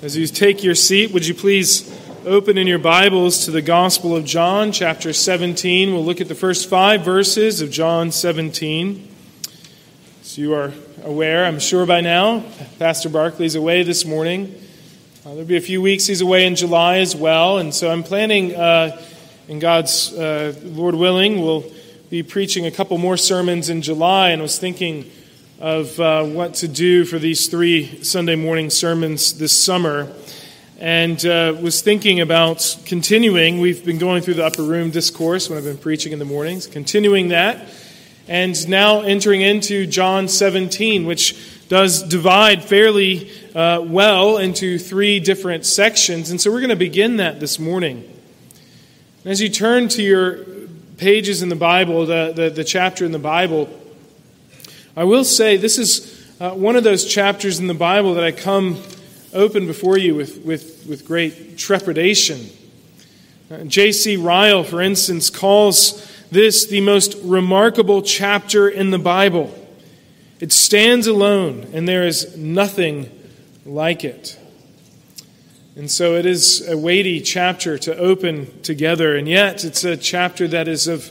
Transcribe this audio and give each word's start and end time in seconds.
As 0.00 0.16
you 0.16 0.28
take 0.28 0.62
your 0.62 0.76
seat, 0.76 1.10
would 1.10 1.26
you 1.26 1.34
please 1.34 1.92
open 2.24 2.56
in 2.56 2.68
your 2.68 2.78
Bibles 2.78 3.46
to 3.46 3.50
the 3.50 3.60
Gospel 3.60 4.14
of 4.14 4.24
John, 4.24 4.70
chapter 4.70 5.12
17? 5.12 5.92
We'll 5.92 6.04
look 6.04 6.20
at 6.20 6.28
the 6.28 6.36
first 6.36 6.70
five 6.70 7.04
verses 7.04 7.60
of 7.60 7.72
John 7.72 8.12
17. 8.12 9.12
As 10.20 10.38
you 10.38 10.54
are 10.54 10.72
aware, 11.02 11.44
I'm 11.44 11.58
sure 11.58 11.84
by 11.84 12.00
now, 12.00 12.44
Pastor 12.78 13.08
Barkley's 13.08 13.56
away 13.56 13.82
this 13.82 14.04
morning. 14.04 14.54
Uh, 15.26 15.30
there'll 15.30 15.44
be 15.44 15.56
a 15.56 15.60
few 15.60 15.82
weeks 15.82 16.06
he's 16.06 16.20
away 16.20 16.46
in 16.46 16.54
July 16.54 16.98
as 16.98 17.16
well, 17.16 17.58
and 17.58 17.74
so 17.74 17.90
I'm 17.90 18.04
planning, 18.04 18.54
uh, 18.54 19.02
in 19.48 19.58
God's 19.58 20.14
uh, 20.14 20.54
Lord 20.62 20.94
willing, 20.94 21.42
we'll 21.42 21.64
be 22.08 22.22
preaching 22.22 22.66
a 22.66 22.70
couple 22.70 22.98
more 22.98 23.16
sermons 23.16 23.68
in 23.68 23.82
July, 23.82 24.30
and 24.30 24.40
was 24.40 24.60
thinking 24.60 25.10
of 25.60 25.98
uh, 25.98 26.24
what 26.24 26.54
to 26.54 26.68
do 26.68 27.04
for 27.04 27.18
these 27.18 27.48
three 27.48 28.04
Sunday 28.04 28.36
morning 28.36 28.70
sermons 28.70 29.38
this 29.38 29.52
summer. 29.52 30.12
And 30.78 31.24
uh, 31.26 31.56
was 31.60 31.82
thinking 31.82 32.20
about 32.20 32.76
continuing. 32.84 33.58
We've 33.58 33.84
been 33.84 33.98
going 33.98 34.22
through 34.22 34.34
the 34.34 34.46
upper 34.46 34.62
room 34.62 34.90
discourse 34.90 35.48
when 35.48 35.58
I've 35.58 35.64
been 35.64 35.78
preaching 35.78 36.12
in 36.12 36.20
the 36.20 36.24
mornings, 36.24 36.68
continuing 36.68 37.28
that, 37.28 37.66
and 38.28 38.68
now 38.68 39.00
entering 39.00 39.40
into 39.40 39.88
John 39.88 40.28
17, 40.28 41.04
which 41.04 41.36
does 41.68 42.04
divide 42.04 42.62
fairly 42.62 43.28
uh, 43.56 43.84
well 43.84 44.38
into 44.38 44.78
three 44.78 45.18
different 45.18 45.66
sections. 45.66 46.30
And 46.30 46.40
so 46.40 46.52
we're 46.52 46.60
going 46.60 46.70
to 46.70 46.76
begin 46.76 47.16
that 47.16 47.40
this 47.40 47.58
morning. 47.58 48.08
As 49.24 49.40
you 49.40 49.48
turn 49.48 49.88
to 49.88 50.02
your 50.02 50.44
pages 50.96 51.42
in 51.42 51.48
the 51.48 51.56
Bible, 51.56 52.06
the, 52.06 52.32
the, 52.34 52.50
the 52.50 52.64
chapter 52.64 53.04
in 53.04 53.10
the 53.10 53.18
Bible, 53.18 53.68
I 54.98 55.04
will 55.04 55.22
say 55.22 55.56
this 55.56 55.78
is 55.78 56.28
uh, 56.40 56.50
one 56.50 56.74
of 56.74 56.82
those 56.82 57.04
chapters 57.04 57.60
in 57.60 57.68
the 57.68 57.72
Bible 57.72 58.14
that 58.14 58.24
I 58.24 58.32
come 58.32 58.82
open 59.32 59.68
before 59.68 59.96
you 59.96 60.16
with, 60.16 60.44
with, 60.44 60.86
with 60.88 61.06
great 61.06 61.56
trepidation. 61.56 62.46
Uh, 63.48 63.58
J.C. 63.58 64.16
Ryle, 64.16 64.64
for 64.64 64.82
instance, 64.82 65.30
calls 65.30 66.04
this 66.32 66.66
the 66.66 66.80
most 66.80 67.16
remarkable 67.22 68.02
chapter 68.02 68.68
in 68.68 68.90
the 68.90 68.98
Bible. 68.98 69.56
It 70.40 70.50
stands 70.50 71.06
alone, 71.06 71.68
and 71.72 71.86
there 71.86 72.04
is 72.04 72.36
nothing 72.36 73.08
like 73.64 74.02
it. 74.02 74.36
And 75.76 75.88
so 75.88 76.16
it 76.16 76.26
is 76.26 76.68
a 76.68 76.76
weighty 76.76 77.20
chapter 77.20 77.78
to 77.78 77.96
open 77.96 78.62
together, 78.62 79.14
and 79.14 79.28
yet 79.28 79.64
it's 79.64 79.84
a 79.84 79.96
chapter 79.96 80.48
that 80.48 80.66
is 80.66 80.88
of 80.88 81.08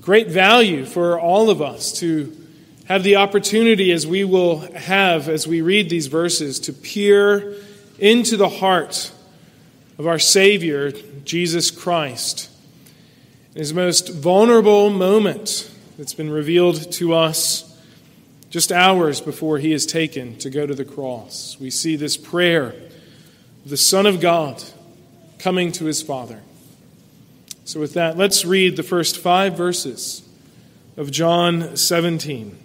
great 0.00 0.28
value 0.28 0.86
for 0.86 1.20
all 1.20 1.50
of 1.50 1.60
us 1.60 1.92
to 2.00 2.34
have 2.88 3.02
the 3.02 3.16
opportunity, 3.16 3.92
as 3.92 4.06
we 4.06 4.24
will 4.24 4.60
have 4.72 5.28
as 5.28 5.46
we 5.46 5.60
read 5.60 5.90
these 5.90 6.06
verses, 6.06 6.58
to 6.58 6.72
peer 6.72 7.54
into 7.98 8.38
the 8.38 8.48
heart 8.48 9.12
of 9.98 10.06
our 10.06 10.18
Savior, 10.18 10.92
Jesus 11.22 11.70
Christ. 11.70 12.48
In 13.54 13.58
his 13.58 13.74
most 13.74 14.08
vulnerable 14.08 14.88
moment 14.88 15.70
that's 15.98 16.14
been 16.14 16.30
revealed 16.30 16.90
to 16.92 17.12
us 17.12 17.78
just 18.48 18.72
hours 18.72 19.20
before 19.20 19.58
he 19.58 19.74
is 19.74 19.84
taken 19.84 20.38
to 20.38 20.48
go 20.48 20.66
to 20.66 20.74
the 20.74 20.84
cross. 20.86 21.58
We 21.60 21.68
see 21.68 21.94
this 21.94 22.16
prayer 22.16 22.68
of 23.64 23.68
the 23.68 23.76
Son 23.76 24.06
of 24.06 24.18
God 24.18 24.62
coming 25.38 25.72
to 25.72 25.84
his 25.84 26.00
Father. 26.00 26.40
So, 27.66 27.80
with 27.80 27.92
that, 27.92 28.16
let's 28.16 28.46
read 28.46 28.76
the 28.76 28.82
first 28.82 29.18
five 29.18 29.58
verses 29.58 30.26
of 30.96 31.10
John 31.10 31.76
17. 31.76 32.64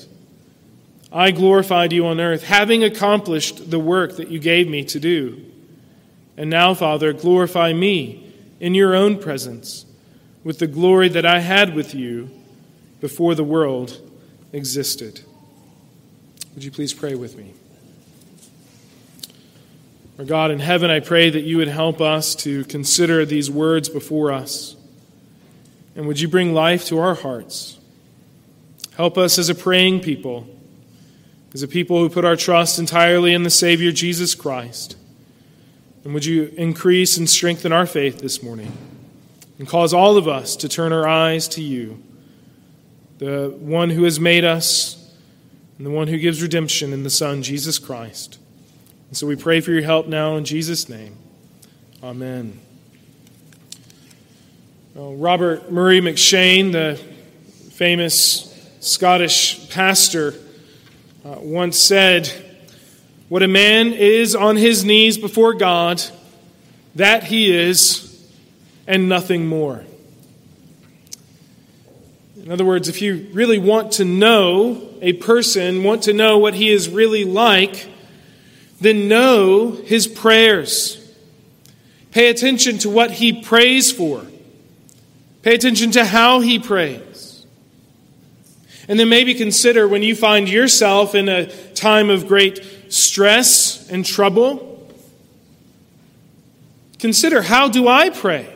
I 1.11 1.31
glorified 1.31 1.91
you 1.91 2.05
on 2.07 2.19
earth, 2.21 2.43
having 2.43 2.83
accomplished 2.83 3.69
the 3.69 3.79
work 3.79 4.15
that 4.15 4.29
you 4.29 4.39
gave 4.39 4.69
me 4.69 4.85
to 4.85 4.99
do. 4.99 5.45
And 6.37 6.49
now, 6.49 6.73
Father, 6.73 7.11
glorify 7.11 7.73
me 7.73 8.33
in 8.59 8.73
your 8.75 8.95
own 8.95 9.19
presence 9.19 9.85
with 10.43 10.59
the 10.59 10.67
glory 10.67 11.09
that 11.09 11.25
I 11.25 11.39
had 11.39 11.75
with 11.75 11.93
you 11.93 12.29
before 13.01 13.35
the 13.35 13.43
world 13.43 13.99
existed. 14.53 15.21
Would 16.53 16.63
you 16.63 16.71
please 16.71 16.93
pray 16.93 17.15
with 17.15 17.37
me? 17.37 17.53
Our 20.17 20.25
God 20.25 20.51
in 20.51 20.59
heaven, 20.59 20.91
I 20.91 20.99
pray 20.99 21.29
that 21.29 21.41
you 21.41 21.57
would 21.57 21.67
help 21.67 21.99
us 21.99 22.35
to 22.35 22.63
consider 22.65 23.25
these 23.25 23.49
words 23.49 23.89
before 23.89 24.31
us. 24.31 24.75
And 25.95 26.07
would 26.07 26.19
you 26.19 26.27
bring 26.27 26.53
life 26.53 26.85
to 26.85 26.99
our 26.99 27.15
hearts? 27.15 27.79
Help 28.95 29.17
us 29.17 29.39
as 29.39 29.49
a 29.49 29.55
praying 29.55 30.01
people 30.01 30.47
as 31.53 31.63
a 31.63 31.67
people 31.67 31.99
who 31.99 32.09
put 32.09 32.25
our 32.25 32.35
trust 32.35 32.79
entirely 32.79 33.33
in 33.33 33.43
the 33.43 33.49
Savior 33.49 33.91
Jesus 33.91 34.35
Christ. 34.35 34.95
And 36.03 36.13
would 36.13 36.25
you 36.25 36.53
increase 36.57 37.17
and 37.17 37.29
strengthen 37.29 37.71
our 37.71 37.85
faith 37.85 38.19
this 38.19 38.41
morning 38.41 38.71
and 39.59 39.67
cause 39.67 39.93
all 39.93 40.17
of 40.17 40.27
us 40.27 40.55
to 40.57 40.69
turn 40.69 40.93
our 40.93 41.07
eyes 41.07 41.47
to 41.49 41.61
you, 41.61 42.01
the 43.19 43.55
one 43.59 43.91
who 43.91 44.03
has 44.03 44.19
made 44.19 44.43
us 44.43 44.97
and 45.77 45.85
the 45.85 45.91
one 45.91 46.07
who 46.07 46.17
gives 46.17 46.41
redemption 46.41 46.93
in 46.93 47.03
the 47.03 47.09
Son, 47.09 47.43
Jesus 47.43 47.77
Christ. 47.77 48.39
And 49.09 49.17
so 49.17 49.27
we 49.27 49.35
pray 49.35 49.61
for 49.61 49.71
your 49.71 49.83
help 49.83 50.07
now 50.07 50.37
in 50.37 50.45
Jesus' 50.45 50.87
name. 50.87 51.15
Amen. 52.01 52.59
Well, 54.95 55.15
Robert 55.15 55.71
Murray 55.71 56.01
M'Cheyne, 56.01 56.71
the 56.71 56.99
famous 57.71 58.47
Scottish 58.79 59.69
pastor, 59.69 60.33
uh, 61.23 61.35
once 61.39 61.79
said, 61.79 62.31
What 63.29 63.43
a 63.43 63.47
man 63.47 63.93
is 63.93 64.35
on 64.35 64.55
his 64.55 64.83
knees 64.83 65.17
before 65.17 65.53
God, 65.53 66.01
that 66.95 67.23
he 67.23 67.55
is, 67.55 68.07
and 68.87 69.07
nothing 69.07 69.47
more. 69.47 69.85
In 72.37 72.51
other 72.51 72.65
words, 72.65 72.89
if 72.89 73.01
you 73.03 73.29
really 73.33 73.59
want 73.59 73.93
to 73.93 74.05
know 74.05 74.89
a 75.01 75.13
person, 75.13 75.83
want 75.83 76.03
to 76.03 76.13
know 76.13 76.39
what 76.39 76.55
he 76.55 76.71
is 76.71 76.89
really 76.89 77.23
like, 77.23 77.87
then 78.79 79.07
know 79.07 79.71
his 79.71 80.07
prayers. 80.07 80.97
Pay 82.09 82.29
attention 82.29 82.79
to 82.79 82.89
what 82.89 83.11
he 83.11 83.41
prays 83.43 83.91
for. 83.91 84.25
Pay 85.43 85.55
attention 85.55 85.91
to 85.91 86.03
how 86.03 86.39
he 86.39 86.57
prays. 86.57 87.10
And 88.87 88.99
then 88.99 89.09
maybe 89.09 89.33
consider 89.33 89.87
when 89.87 90.03
you 90.03 90.15
find 90.15 90.49
yourself 90.49 91.15
in 91.15 91.29
a 91.29 91.45
time 91.73 92.09
of 92.09 92.27
great 92.27 92.65
stress 92.89 93.89
and 93.89 94.05
trouble, 94.05 94.89
consider 96.99 97.41
how 97.41 97.69
do 97.69 97.87
I 97.87 98.09
pray? 98.09 98.55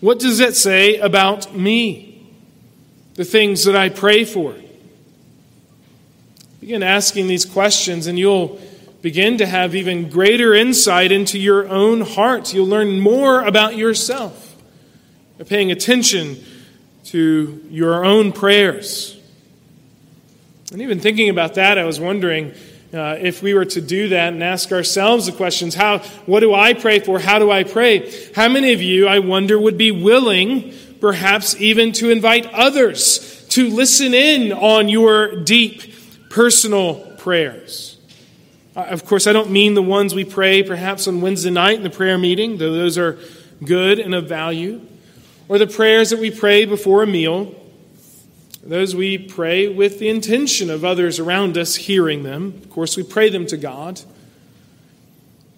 What 0.00 0.18
does 0.18 0.40
it 0.40 0.56
say 0.56 0.96
about 0.96 1.54
me? 1.54 2.26
The 3.14 3.24
things 3.24 3.64
that 3.64 3.76
I 3.76 3.88
pray 3.88 4.24
for. 4.24 4.56
Begin 6.60 6.82
asking 6.82 7.28
these 7.28 7.44
questions, 7.44 8.06
and 8.06 8.18
you'll 8.18 8.60
begin 9.02 9.38
to 9.38 9.46
have 9.46 9.74
even 9.74 10.08
greater 10.08 10.54
insight 10.54 11.12
into 11.12 11.38
your 11.38 11.68
own 11.68 12.00
heart. 12.00 12.54
You'll 12.54 12.66
learn 12.66 13.00
more 13.00 13.42
about 13.42 13.76
yourself 13.76 14.56
by 15.38 15.44
paying 15.44 15.70
attention 15.70 16.42
to 17.04 17.64
your 17.70 18.04
own 18.04 18.32
prayers. 18.32 19.20
And 20.72 20.80
even 20.82 20.98
thinking 20.98 21.28
about 21.28 21.54
that, 21.54 21.78
I 21.78 21.84
was 21.84 22.00
wondering 22.00 22.52
uh, 22.92 23.16
if 23.20 23.42
we 23.42 23.54
were 23.54 23.64
to 23.64 23.80
do 23.80 24.08
that 24.08 24.32
and 24.32 24.42
ask 24.42 24.72
ourselves 24.72 25.26
the 25.26 25.32
questions 25.32 25.74
how, 25.74 25.98
what 26.26 26.40
do 26.40 26.54
I 26.54 26.74
pray 26.74 27.00
for? 27.00 27.18
How 27.18 27.38
do 27.38 27.50
I 27.50 27.64
pray? 27.64 28.30
How 28.34 28.48
many 28.48 28.72
of 28.72 28.80
you, 28.80 29.06
I 29.06 29.18
wonder, 29.18 29.58
would 29.58 29.76
be 29.76 29.90
willing, 29.90 30.72
perhaps 31.00 31.56
even 31.60 31.92
to 31.92 32.10
invite 32.10 32.52
others 32.52 33.46
to 33.50 33.68
listen 33.68 34.14
in 34.14 34.52
on 34.52 34.88
your 34.88 35.42
deep 35.42 35.94
personal 36.30 36.94
prayers? 37.18 37.98
Uh, 38.74 38.86
of 38.88 39.04
course, 39.04 39.26
I 39.26 39.32
don't 39.32 39.50
mean 39.50 39.74
the 39.74 39.82
ones 39.82 40.14
we 40.14 40.24
pray 40.24 40.62
perhaps 40.62 41.06
on 41.06 41.20
Wednesday 41.20 41.50
night 41.50 41.76
in 41.76 41.82
the 41.82 41.90
prayer 41.90 42.18
meeting, 42.18 42.56
though 42.56 42.72
those 42.72 42.96
are 42.96 43.18
good 43.64 43.98
and 43.98 44.14
of 44.14 44.28
value 44.28 44.80
or 45.48 45.58
the 45.58 45.66
prayers 45.66 46.10
that 46.10 46.18
we 46.18 46.30
pray 46.30 46.64
before 46.64 47.02
a 47.02 47.06
meal. 47.06 47.54
Those 48.62 48.94
we 48.94 49.18
pray 49.18 49.68
with 49.68 49.98
the 49.98 50.08
intention 50.08 50.70
of 50.70 50.84
others 50.84 51.18
around 51.18 51.58
us 51.58 51.76
hearing 51.76 52.22
them. 52.22 52.60
Of 52.62 52.70
course, 52.70 52.96
we 52.96 53.02
pray 53.02 53.28
them 53.28 53.46
to 53.46 53.58
God. 53.58 54.00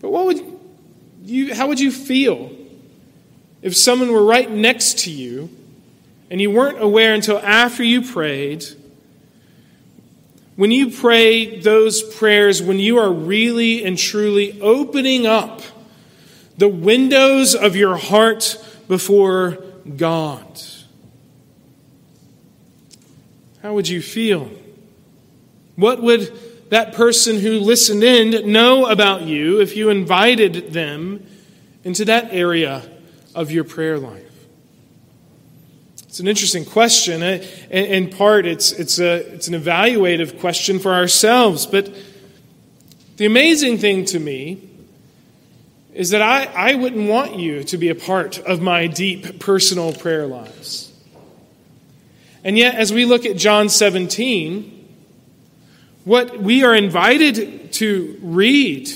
But 0.01 0.11
what 0.11 0.27
would 0.27 0.43
you 1.23 1.55
how 1.55 1.69
would 1.69 1.81
you 1.81 1.91
feel 1.91 2.51
if 3.63 3.77
someone 3.77 4.13
were 4.13 4.25
right 4.25 4.51
next 4.51 4.99
to 5.01 5.11
you 5.11 5.51
and 6.31 6.41
you 6.41 6.51
weren't 6.51 6.83
aware 6.83 7.15
until 7.15 7.39
after 7.39 7.85
you 7.85 8.03
prayed? 8.03 8.65
When 10.57 10.71
you 10.71 10.91
pray 10.91 11.61
those 11.61 12.03
prayers, 12.15 12.63
when 12.63 12.79
you 12.79 12.99
are 12.99 13.13
really 13.13 13.85
and 13.85 13.97
truly 13.97 14.61
opening 14.61 15.27
up 15.27 15.61
the 16.57 16.69
windows 16.69 17.55
of 17.55 17.77
your 17.77 17.97
heart 17.97 18.59
before 18.89 19.66
God, 19.95 20.61
how 23.63 23.75
would 23.75 23.89
you 23.89 24.03
feel? 24.03 24.51
What 25.77 26.03
would 26.03 26.33
that 26.71 26.95
person 26.95 27.39
who 27.39 27.61
listened 27.61 28.03
in 28.03 28.51
know 28.51 28.87
about 28.87 29.23
you 29.23 29.61
if 29.61 29.77
you 29.77 29.91
invited 29.91 30.73
them 30.73 31.25
into 31.85 32.05
that 32.07 32.33
area 32.33 32.83
of 33.35 33.51
your 33.51 33.65
prayer 33.65 33.99
life? 33.99 34.23
It's 36.17 36.21
an 36.21 36.29
interesting 36.29 36.65
question. 36.65 37.23
Eh? 37.23 37.47
In 37.71 38.09
part, 38.09 38.47
it's, 38.47 38.73
it's, 38.73 38.99
a, 38.99 39.17
it's 39.35 39.49
an 39.49 39.55
evaluative 39.55 40.41
question 40.41 40.79
for 40.79 40.95
ourselves. 40.95 41.67
But 41.67 41.95
the 43.19 43.27
amazing 43.27 43.79
thing 43.79 44.07
to 44.07 44.19
me 44.19 44.67
is 45.97 46.11
that 46.11 46.21
I, 46.21 46.45
I 46.45 46.75
wouldn't 46.75 47.09
want 47.09 47.39
you 47.39 47.65
to 47.65 47.79
be 47.79 47.89
a 47.89 47.95
part 47.95 48.39
of 48.39 48.61
my 48.61 48.87
deep 48.87 49.41
personal 49.41 49.95
prayer 49.95 50.27
lives. 50.27 50.93
And 52.45 52.59
yet, 52.59 52.75
as 52.75 52.93
we 52.93 53.07
look 53.07 53.25
at 53.25 53.39
John 53.39 53.71
17, 53.71 54.89
what 56.05 56.39
we 56.39 56.65
are 56.65 56.75
invited 56.75 57.73
to 57.73 58.19
read 58.21 58.91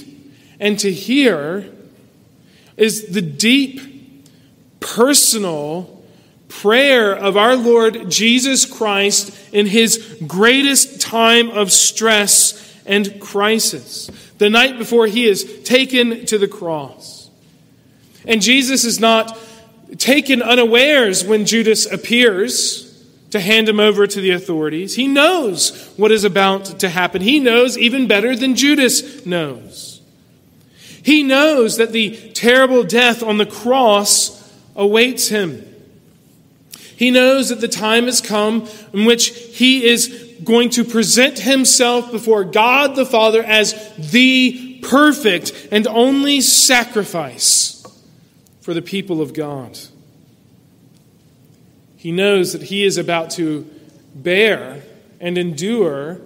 and 0.61 0.79
to 0.81 0.93
hear 0.93 1.73
is 2.77 3.07
the 3.07 3.23
deep, 3.23 4.29
personal 4.81 6.05
prayer 6.49 7.17
of 7.17 7.39
our 7.39 7.57
Lord 7.57 8.11
Jesus 8.11 8.67
Christ 8.67 9.55
in 9.55 9.65
his 9.65 10.19
greatest 10.27 11.01
time 11.01 11.49
of 11.49 11.73
stress 11.73 12.79
and 12.85 13.21
crisis, 13.21 14.11
the 14.41 14.49
night 14.49 14.79
before 14.79 15.07
he 15.07 15.27
is 15.27 15.63
taken 15.65 16.25
to 16.25 16.39
the 16.39 16.49
cross. 16.49 17.29
And 18.25 18.41
Jesus 18.41 18.87
is 18.87 18.99
not 18.99 19.39
taken 19.99 20.41
unawares 20.41 21.23
when 21.23 21.45
Judas 21.45 21.85
appears 21.85 22.87
to 23.33 23.39
hand 23.39 23.69
him 23.69 23.79
over 23.79 24.07
to 24.07 24.19
the 24.19 24.31
authorities. 24.31 24.95
He 24.95 25.09
knows 25.09 25.93
what 25.99 26.11
is 26.11 26.25
about 26.25 26.81
to 26.81 26.89
happen. 26.89 27.21
He 27.21 27.39
knows 27.39 27.77
even 27.77 28.09
better 28.09 28.35
than 28.35 28.57
Judas 28.57 29.27
knows. 29.27 30.01
He 31.03 31.23
knows 31.23 31.77
that 31.77 31.93
the 31.93 32.31
terrible 32.31 32.83
death 32.83 33.23
on 33.23 33.37
the 33.37 33.45
cross 33.45 34.51
awaits 34.75 35.29
him. 35.29 35.67
He 36.97 37.11
knows 37.11 37.51
that 37.51 37.61
the 37.61 37.69
time 37.69 38.07
has 38.07 38.23
come 38.23 38.67
in 38.95 39.05
which 39.05 39.29
he 39.29 39.85
is 39.85 40.30
going 40.45 40.71
to 40.71 40.85
present 40.85 41.39
himself 41.39 42.11
before 42.11 42.45
God 42.45 42.97
the 42.97 43.07
Father 43.07 43.43
as 43.43 43.93
the 43.97 44.81
perfect 44.83 45.69
and 45.71 45.87
only 45.87 46.41
sacrifice 46.41 47.85
for 48.61 48.75
the 48.75 48.83
people 48.83 49.21
of 49.21 49.33
God. 49.33 49.79
He 51.97 52.13
knows 52.13 52.53
that 52.53 52.63
he 52.63 52.85
is 52.85 52.97
about 52.97 53.31
to 53.33 53.69
bear 54.15 54.83
and 55.21 55.37
endure 55.37 56.21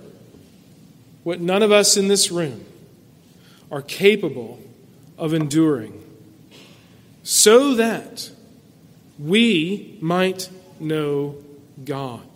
what 1.25 1.41
none 1.41 1.63
of 1.63 1.73
us 1.73 1.97
in 1.97 2.09
this 2.09 2.31
room 2.31 2.65
are 3.71 3.83
capable 3.83 4.61
of 5.19 5.35
enduring, 5.35 6.01
so 7.23 7.75
that 7.75 8.31
we 9.19 9.97
might 10.01 10.49
know 10.79 11.37
God. 11.85 12.27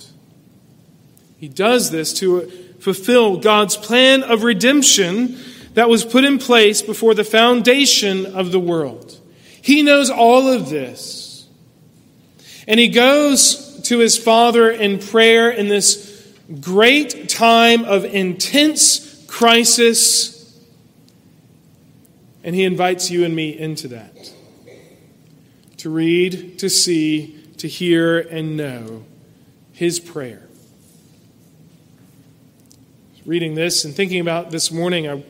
He 1.39 1.49
does 1.49 1.91
this 1.91 2.13
to 2.15 2.51
fulfill 2.81 3.39
God's 3.39 3.77
plan 3.77 4.23
of 4.23 4.43
redemption 4.43 5.39
that 5.75 5.89
was 5.89 6.05
put 6.05 6.25
in 6.25 6.39
place 6.39 6.83
before 6.83 7.15
the 7.15 7.25
foundation 7.25 8.27
of 8.27 8.51
the 8.51 8.61
world. 8.61 9.21
He 9.63 9.83
knows 9.83 10.11
all 10.11 10.49
of 10.49 10.69
this. 10.69 11.47
And 12.67 12.79
he 12.81 12.89
goes 12.89 13.81
to 13.83 13.99
his 13.99 14.19
father 14.19 14.71
in 14.71 14.99
prayer 14.99 15.51
in 15.51 15.69
this 15.69 16.29
great 16.61 17.29
time 17.29 17.85
of 17.85 18.05
intense 18.05 19.25
crisis. 19.27 20.59
And 22.43 22.55
he 22.55 22.65
invites 22.65 23.11
you 23.11 23.25
and 23.25 23.35
me 23.35 23.57
into 23.57 23.89
that 23.89 24.33
to 25.79 25.91
read, 25.91 26.59
to 26.59 26.69
see, 26.69 27.41
to 27.59 27.69
hear, 27.69 28.19
and 28.19 28.57
know 28.57 29.05
his 29.73 30.01
prayer. 30.01 30.48
Reading 33.29 33.55
this 33.55 33.85
and 33.85 33.95
thinking 33.95 34.21
about 34.21 34.51
this 34.51 34.73
morning, 34.73 35.09
I 35.09 35.23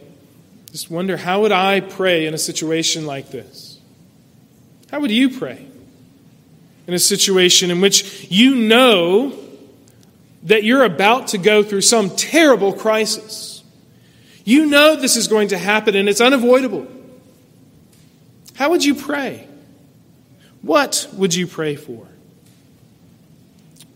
just 0.73 0.91
wonder 0.91 1.19
how 1.19 1.43
would 1.43 1.53
I 1.53 1.81
pray 1.81 2.25
in 2.25 2.33
a 2.33 2.39
situation 2.39 3.05
like 3.05 3.31
this? 3.31 3.79
How 4.91 5.01
would 5.01 5.11
you 5.11 5.37
pray? 5.39 5.69
in 6.89 6.95
a 6.95 6.99
situation 6.99 7.71
in 7.71 7.83
which 7.83 8.27
you 8.31 8.55
know 8.57 9.39
that 10.45 10.65
you're 10.65 10.85
about 10.85 11.29
to 11.29 11.39
go 11.39 11.63
through 11.63 11.83
some 11.83 12.09
terrible 12.17 12.73
crisis. 12.73 13.63
You 14.43 14.65
know 14.65 14.97
this 14.97 15.15
is 15.15 15.29
going 15.29 15.49
to 15.49 15.59
happen 15.59 15.95
and 15.95 16.09
it's 16.09 16.23
unavoidable. 16.23 16.89
How 18.55 18.71
would 18.71 18.83
you 18.83 18.95
pray? 18.95 19.47
What 20.63 21.07
would 21.13 21.35
you 21.35 21.47
pray 21.47 21.77
for? 21.77 22.09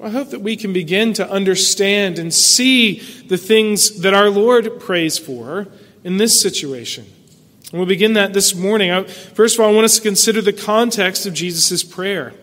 I 0.02 0.10
hope 0.10 0.30
that 0.30 0.40
we 0.40 0.56
can 0.56 0.72
begin 0.72 1.12
to 1.14 1.30
understand 1.30 2.18
and 2.18 2.34
see 2.34 2.98
the 3.28 3.38
things 3.38 4.00
that 4.00 4.12
our 4.12 4.30
Lord 4.30 4.80
prays 4.80 5.16
for 5.16 5.68
in 6.02 6.16
this 6.16 6.42
situation. 6.42 7.06
And 7.70 7.78
we'll 7.78 7.86
begin 7.86 8.14
that 8.14 8.32
this 8.32 8.52
morning. 8.52 9.04
First 9.04 9.54
of 9.54 9.60
all, 9.60 9.70
I 9.70 9.72
want 9.72 9.84
us 9.84 9.96
to 9.96 10.02
consider 10.02 10.42
the 10.42 10.52
context 10.52 11.24
of 11.24 11.34
Jesus' 11.34 11.84
prayer. 11.84 12.34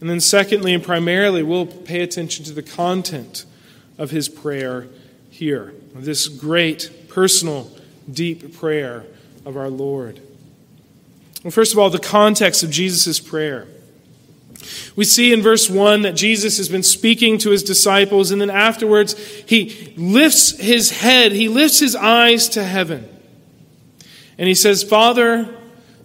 And 0.00 0.10
then, 0.10 0.18
secondly 0.18 0.74
and 0.74 0.82
primarily, 0.82 1.44
we'll 1.44 1.66
pay 1.66 2.00
attention 2.00 2.44
to 2.46 2.52
the 2.52 2.62
content 2.62 3.44
of 3.96 4.10
his 4.10 4.28
prayer 4.28 4.88
here, 5.30 5.74
this 5.94 6.26
great, 6.26 7.08
personal, 7.08 7.70
deep 8.10 8.56
prayer 8.56 9.04
of 9.44 9.56
our 9.56 9.70
Lord. 9.70 10.20
Well, 11.44 11.52
first 11.52 11.72
of 11.72 11.78
all, 11.78 11.88
the 11.88 12.00
context 12.00 12.64
of 12.64 12.70
Jesus' 12.70 13.20
prayer. 13.20 13.68
We 14.96 15.04
see 15.04 15.32
in 15.32 15.42
verse 15.42 15.70
1 15.70 16.02
that 16.02 16.16
Jesus 16.16 16.56
has 16.56 16.68
been 16.68 16.82
speaking 16.82 17.38
to 17.38 17.50
his 17.50 17.62
disciples, 17.62 18.30
and 18.30 18.40
then 18.40 18.50
afterwards, 18.50 19.14
he 19.46 19.94
lifts 19.96 20.58
his 20.58 20.90
head, 20.90 21.32
he 21.32 21.48
lifts 21.48 21.78
his 21.78 21.94
eyes 21.94 22.48
to 22.50 22.64
heaven, 22.64 23.08
and 24.36 24.48
he 24.48 24.54
says, 24.54 24.82
Father, 24.82 25.54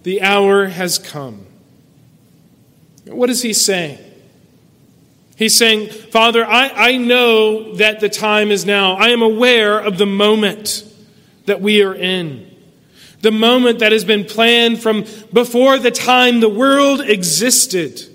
the 0.04 0.22
hour 0.22 0.66
has 0.66 0.98
come. 0.98 1.46
What 3.06 3.30
is 3.30 3.42
he 3.42 3.52
saying? 3.52 3.98
He's 5.36 5.56
saying, 5.56 5.88
Father, 5.88 6.44
I, 6.44 6.68
I 6.68 6.96
know 6.96 7.74
that 7.74 8.00
the 8.00 8.08
time 8.08 8.50
is 8.50 8.64
now. 8.64 8.94
I 8.94 9.08
am 9.08 9.20
aware 9.20 9.78
of 9.78 9.98
the 9.98 10.06
moment 10.06 10.84
that 11.46 11.60
we 11.60 11.82
are 11.82 11.94
in. 11.94 12.50
The 13.20 13.32
moment 13.32 13.80
that 13.80 13.90
has 13.90 14.04
been 14.04 14.24
planned 14.24 14.80
from 14.80 15.04
before 15.32 15.78
the 15.78 15.90
time 15.90 16.40
the 16.40 16.48
world 16.48 17.00
existed. 17.00 18.13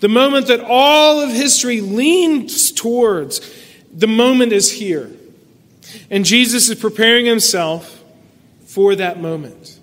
The 0.00 0.08
moment 0.08 0.48
that 0.48 0.60
all 0.60 1.20
of 1.20 1.30
history 1.30 1.80
leans 1.80 2.72
towards. 2.72 3.40
The 3.92 4.06
moment 4.06 4.52
is 4.52 4.72
here. 4.72 5.10
And 6.10 6.24
Jesus 6.24 6.68
is 6.68 6.78
preparing 6.78 7.24
himself 7.24 8.02
for 8.66 8.94
that 8.96 9.20
moment 9.20 9.76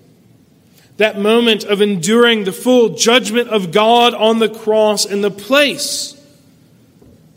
that 0.96 1.18
moment 1.18 1.64
of 1.64 1.80
enduring 1.80 2.44
the 2.44 2.52
full 2.52 2.90
judgment 2.90 3.48
of 3.48 3.72
God 3.72 4.14
on 4.14 4.38
the 4.38 4.48
cross 4.48 5.04
in 5.04 5.22
the 5.22 5.30
place 5.30 6.20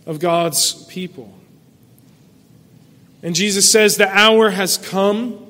of 0.06 0.20
God's 0.20 0.86
people. 0.86 1.34
And 3.24 3.34
Jesus 3.34 3.70
says, 3.72 3.98
The 3.98 4.08
hour 4.08 4.52
has 4.52 4.78
come. 4.78 5.44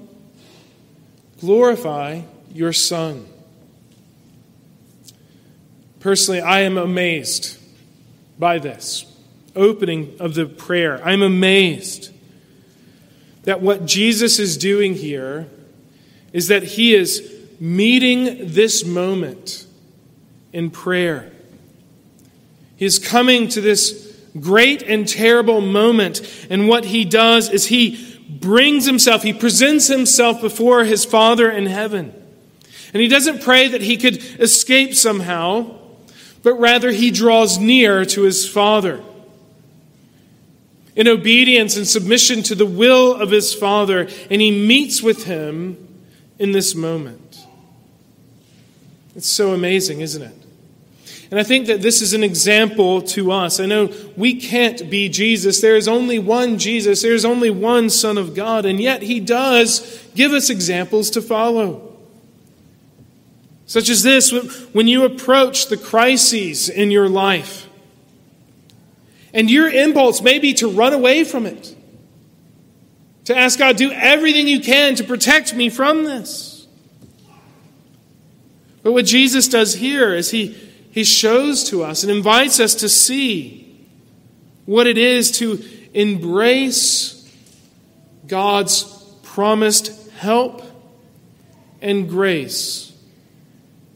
Glorify 1.40 2.22
your 2.54 2.74
Son. 2.74 3.28
Personally, 6.08 6.40
I 6.40 6.62
am 6.62 6.78
amazed 6.78 7.58
by 8.40 8.60
this 8.60 9.14
opening 9.58 10.16
of 10.22 10.36
the 10.36 10.46
prayer. 10.46 11.06
I'm 11.06 11.22
amazed 11.22 12.14
that 13.44 13.60
what 13.60 13.86
Jesus 13.86 14.40
is 14.40 14.56
doing 14.56 14.94
here 14.94 15.50
is 16.32 16.48
that 16.48 16.64
he 16.64 16.96
is 16.96 17.30
meeting 17.60 18.54
this 18.54 18.86
moment 18.86 19.68
in 20.54 20.72
prayer. 20.72 21.30
He's 22.78 23.00
coming 23.00 23.50
to 23.50 23.60
this 23.60 24.18
great 24.40 24.84
and 24.84 25.06
terrible 25.06 25.60
moment, 25.60 26.22
and 26.50 26.70
what 26.70 26.86
he 26.86 27.04
does 27.04 27.50
is 27.50 27.66
he 27.66 28.18
brings 28.30 28.86
himself, 28.86 29.24
he 29.24 29.34
presents 29.34 29.88
himself 29.88 30.40
before 30.40 30.86
his 30.86 31.04
Father 31.04 31.52
in 31.52 31.66
heaven. 31.66 32.14
And 32.94 33.02
he 33.02 33.10
doesn't 33.10 33.42
pray 33.42 33.68
that 33.68 33.82
he 33.82 33.98
could 33.98 34.24
escape 34.40 34.96
somehow, 34.96 35.74
but 36.48 36.62
rather 36.62 36.92
he 36.92 37.12
draws 37.12 37.60
near 37.60 38.06
to 38.06 38.22
his 38.22 38.48
Father. 38.48 39.04
In 40.96 41.06
obedience 41.06 41.76
and 41.76 41.86
submission 41.86 42.42
to 42.44 42.56
the 42.56 42.66
will 42.66 43.16
of 43.16 43.32
his 43.32 43.54
Father, 43.54 44.08
and 44.32 44.40
he 44.40 44.50
meets 44.50 45.04
with 45.04 45.26
him 45.26 45.76
in 46.40 46.54
this 46.54 46.74
moment. 46.74 47.46
It's 49.14 49.28
so 49.28 49.54
amazing, 49.54 50.00
isn't 50.00 50.22
it? 50.22 50.36
And 51.32 51.38
I 51.38 51.44
think 51.44 51.68
that 51.68 51.82
this 51.82 52.02
is 52.02 52.14
an 52.14 52.24
example 52.24 53.02
to 53.02 53.34
us. 53.34 53.60
I 53.60 53.66
know 53.66 53.94
we 54.16 54.36
can't 54.40 54.90
be 54.90 55.10
Jesus. 55.10 55.60
There 55.60 55.76
is 55.76 55.90
only 55.90 56.18
one 56.18 56.58
Jesus. 56.60 57.02
There 57.02 57.14
is 57.14 57.26
only 57.26 57.50
one 57.50 57.90
Son 57.90 58.18
of 58.18 58.34
God. 58.34 58.66
And 58.66 58.80
yet 58.80 59.02
He 59.02 59.20
does 59.20 60.02
give 60.16 60.32
us 60.32 60.50
examples 60.50 61.10
to 61.10 61.22
follow. 61.22 61.87
Such 63.68 63.90
as 63.90 64.02
this 64.02 64.32
when 64.74 64.88
you 64.88 65.06
approach 65.06 65.68
the 65.68 65.78
crises 65.78 66.70
in 66.70 66.90
your 66.90 67.08
life, 67.08 67.68
and 69.34 69.52
your 69.52 69.70
impulse 69.70 70.22
may 70.22 70.40
be 70.40 70.54
to 70.56 70.70
run 70.70 70.94
away 70.94 71.24
from 71.24 71.46
it, 71.46 71.76
to 73.26 73.38
ask 73.38 73.60
God, 73.60 73.76
do 73.76 73.92
everything 73.92 74.48
you 74.48 74.62
can 74.62 74.96
to 74.96 75.04
protect 75.04 75.54
me 75.54 75.70
from 75.70 76.06
this. 76.06 76.66
But 78.84 78.94
what 78.94 79.06
Jesus 79.06 79.48
does 79.48 79.76
here 79.76 80.16
is 80.16 80.32
He 80.32 80.56
he 80.98 81.04
shows 81.04 81.66
to 81.66 81.84
us 81.84 82.02
and 82.02 82.12
invites 82.12 82.60
us 82.60 82.74
to 82.74 82.90
see 82.90 83.86
what 84.66 84.88
it 84.88 84.98
is 84.98 85.30
to 85.34 85.64
embrace 85.94 87.32
God's 88.26 88.84
promised 89.22 90.10
help 90.14 90.64
and 91.84 92.10
grace 92.10 92.87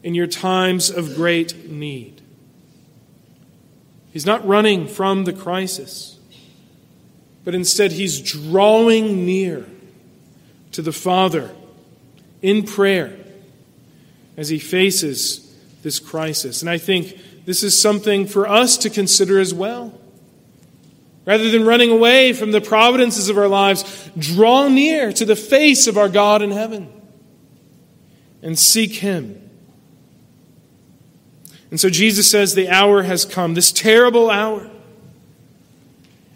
in 0.02 0.14
your 0.14 0.26
times 0.26 0.90
of 0.90 1.14
great 1.14 1.70
need. 1.70 2.20
He's 4.12 4.26
not 4.26 4.46
running 4.46 4.88
from 4.88 5.24
the 5.24 5.32
crisis, 5.32 6.18
but 7.44 7.54
instead 7.54 7.92
he's 7.92 8.20
drawing 8.20 9.24
near 9.24 9.66
to 10.72 10.82
the 10.82 10.92
Father 10.92 11.50
in 12.42 12.64
prayer 12.64 13.16
as 14.36 14.48
he 14.48 14.58
faces 14.58 15.54
this 15.82 15.98
crisis. 15.98 16.62
And 16.62 16.70
I 16.70 16.78
think 16.78 17.18
this 17.44 17.62
is 17.62 17.80
something 17.80 18.26
for 18.26 18.48
us 18.48 18.76
to 18.78 18.90
consider 18.90 19.38
as 19.38 19.52
well. 19.54 19.98
Rather 21.24 21.50
than 21.50 21.64
running 21.64 21.90
away 21.90 22.32
from 22.32 22.50
the 22.50 22.60
providences 22.60 23.28
of 23.28 23.38
our 23.38 23.48
lives, 23.48 24.10
draw 24.18 24.68
near 24.68 25.12
to 25.12 25.24
the 25.24 25.36
face 25.36 25.86
of 25.86 25.96
our 25.96 26.08
God 26.08 26.42
in 26.42 26.50
heaven 26.50 26.88
and 28.42 28.58
seek 28.58 28.94
Him. 28.94 29.41
And 31.72 31.80
so 31.80 31.88
Jesus 31.88 32.30
says, 32.30 32.54
The 32.54 32.68
hour 32.68 33.02
has 33.02 33.24
come, 33.24 33.54
this 33.54 33.72
terrible 33.72 34.30
hour. 34.30 34.70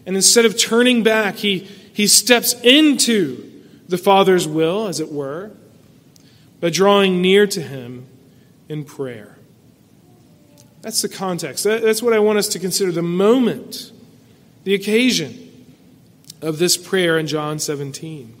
And 0.07 0.15
instead 0.15 0.45
of 0.45 0.57
turning 0.57 1.03
back, 1.03 1.35
he, 1.35 1.59
he 1.59 2.07
steps 2.07 2.53
into 2.63 3.43
the 3.87 3.99
Father's 3.99 4.47
will, 4.47 4.87
as 4.87 4.99
it 4.99 5.11
were, 5.11 5.51
by 6.59 6.71
drawing 6.71 7.21
near 7.21 7.45
to 7.45 7.61
Him 7.61 8.07
in 8.67 8.83
prayer. 8.83 9.37
That's 10.81 11.03
the 11.03 11.09
context. 11.09 11.63
That's 11.65 12.01
what 12.01 12.13
I 12.13 12.19
want 12.19 12.39
us 12.39 12.47
to 12.49 12.59
consider 12.59 12.91
the 12.91 13.03
moment, 13.03 13.91
the 14.63 14.73
occasion 14.73 15.75
of 16.41 16.57
this 16.57 16.77
prayer 16.77 17.19
in 17.19 17.27
John 17.27 17.59
17. 17.59 18.35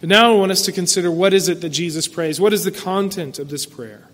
But 0.00 0.08
now 0.10 0.34
I 0.34 0.36
want 0.36 0.52
us 0.52 0.60
to 0.66 0.72
consider 0.72 1.10
what 1.10 1.32
is 1.32 1.48
it 1.48 1.62
that 1.62 1.70
Jesus 1.70 2.06
prays? 2.06 2.38
What 2.38 2.52
is 2.52 2.64
the 2.64 2.70
content 2.70 3.38
of 3.38 3.48
this 3.48 3.64
prayer? 3.64 4.10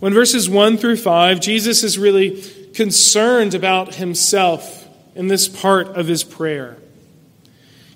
When 0.00 0.12
verses 0.12 0.48
1 0.48 0.78
through 0.78 0.96
5, 0.96 1.40
Jesus 1.40 1.82
is 1.82 1.98
really 1.98 2.42
concerned 2.74 3.54
about 3.54 3.94
himself 3.94 4.88
in 5.14 5.28
this 5.28 5.48
part 5.48 5.88
of 5.88 6.06
his 6.06 6.24
prayer. 6.24 6.78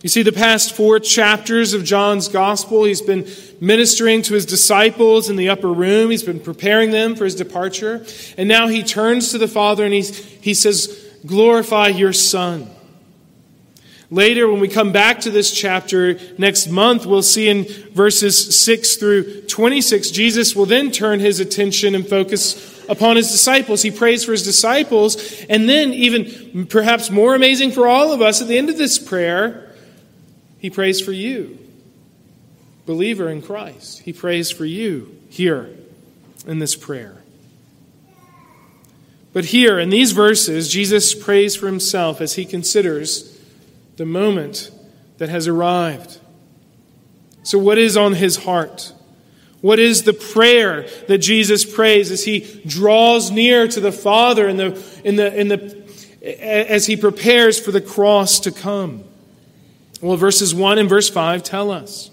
You 0.02 0.09
see, 0.09 0.23
the 0.23 0.33
past 0.33 0.76
four 0.76 1.00
chapters 1.00 1.75
of 1.75 1.83
John's 1.83 2.28
gospel, 2.28 2.85
he's 2.85 3.02
been 3.02 3.26
ministering 3.61 4.23
to 4.23 4.35
his 4.35 4.47
disciples 4.47 5.28
in 5.28 5.35
the 5.35 5.49
upper 5.49 5.73
room. 5.73 6.11
He's 6.11 6.23
been 6.23 6.38
preparing 6.38 6.93
them 6.93 7.17
for 7.17 7.25
his 7.25 7.35
departure. 7.35 8.07
And 8.37 8.49
now 8.49 8.69
he 8.69 8.85
turns 8.85 9.33
to 9.33 9.38
the 9.38 9.49
Father 9.49 9.85
and 9.85 9.93
he's, 9.93 10.17
he 10.17 10.55
says, 10.55 11.05
Glorify 11.26 11.88
your 11.88 12.12
Son. 12.12 12.71
Later, 14.11 14.50
when 14.50 14.61
we 14.61 14.69
come 14.69 14.91
back 14.91 15.21
to 15.21 15.31
this 15.31 15.53
chapter 15.53 16.19
next 16.38 16.69
month, 16.69 17.05
we'll 17.05 17.23
see 17.23 17.49
in 17.49 17.65
verses 17.93 18.59
6 18.59 18.97
through 18.97 19.43
26, 19.43 20.11
Jesus 20.11 20.57
will 20.57 20.65
then 20.65 20.91
turn 20.91 21.21
his 21.21 21.41
attention 21.41 21.95
and 21.95 22.09
focus 22.09 22.79
upon 22.88 23.17
his 23.17 23.31
disciples. 23.31 23.83
He 23.83 23.91
prays 23.91 24.25
for 24.25 24.33
his 24.33 24.43
disciples. 24.43 25.45
And 25.50 25.69
then, 25.69 25.93
even 25.93 26.67
perhaps 26.69 27.11
more 27.11 27.35
amazing 27.35 27.73
for 27.73 27.87
all 27.87 28.12
of 28.12 28.23
us, 28.23 28.41
at 28.41 28.49
the 28.49 28.57
end 28.57 28.71
of 28.71 28.79
this 28.79 28.99
prayer, 28.99 29.75
he 30.59 30.71
prays 30.71 31.00
for 31.00 31.12
you 31.12 31.59
believer 32.87 33.29
in 33.29 33.43
Christ. 33.43 34.00
He 34.00 34.15
prays 34.15 34.50
for 34.50 34.65
you 34.65 35.15
here 35.29 35.69
in 36.47 36.59
this 36.59 36.75
prayer. 36.75 37.19
But 39.35 39.45
here 39.45 39.79
in 39.79 39.91
these 39.91 40.12
verses, 40.12 40.71
Jesus 40.71 41.15
prays 41.15 41.55
for 41.55 41.67
himself 41.67 42.23
as 42.23 42.37
he 42.37 42.47
considers 42.47 43.38
the 43.99 44.07
moment 44.07 44.71
that 45.19 45.28
has 45.28 45.47
arrived. 45.47 46.19
So, 47.43 47.59
what 47.59 47.78
is 47.78 47.97
on 47.97 48.14
his 48.14 48.37
heart? 48.37 48.93
What 49.61 49.81
is 49.81 50.05
the 50.05 50.12
prayer 50.12 50.87
that 51.09 51.19
Jesus 51.19 51.64
prays 51.64 52.12
as 52.12 52.25
he 52.25 52.62
draws 52.64 53.33
near 53.33 53.67
to 53.67 53.81
the 53.81 53.90
Father 53.90 54.49
in 54.49 54.57
the, 54.57 55.00
in 55.05 55.17
the, 55.17 55.40
in 55.40 55.49
the, 55.49 55.85
as 56.23 56.87
he 56.87 56.97
prepares 56.97 57.59
for 57.59 57.73
the 57.73 57.81
cross 57.81 58.38
to 58.40 58.52
come? 58.52 59.02
Well, 60.00 60.17
verses 60.17 60.55
1 60.55 60.78
and 60.78 60.88
verse 60.88 61.11
5 61.11 61.43
tell 61.43 61.73
us. 61.73 62.12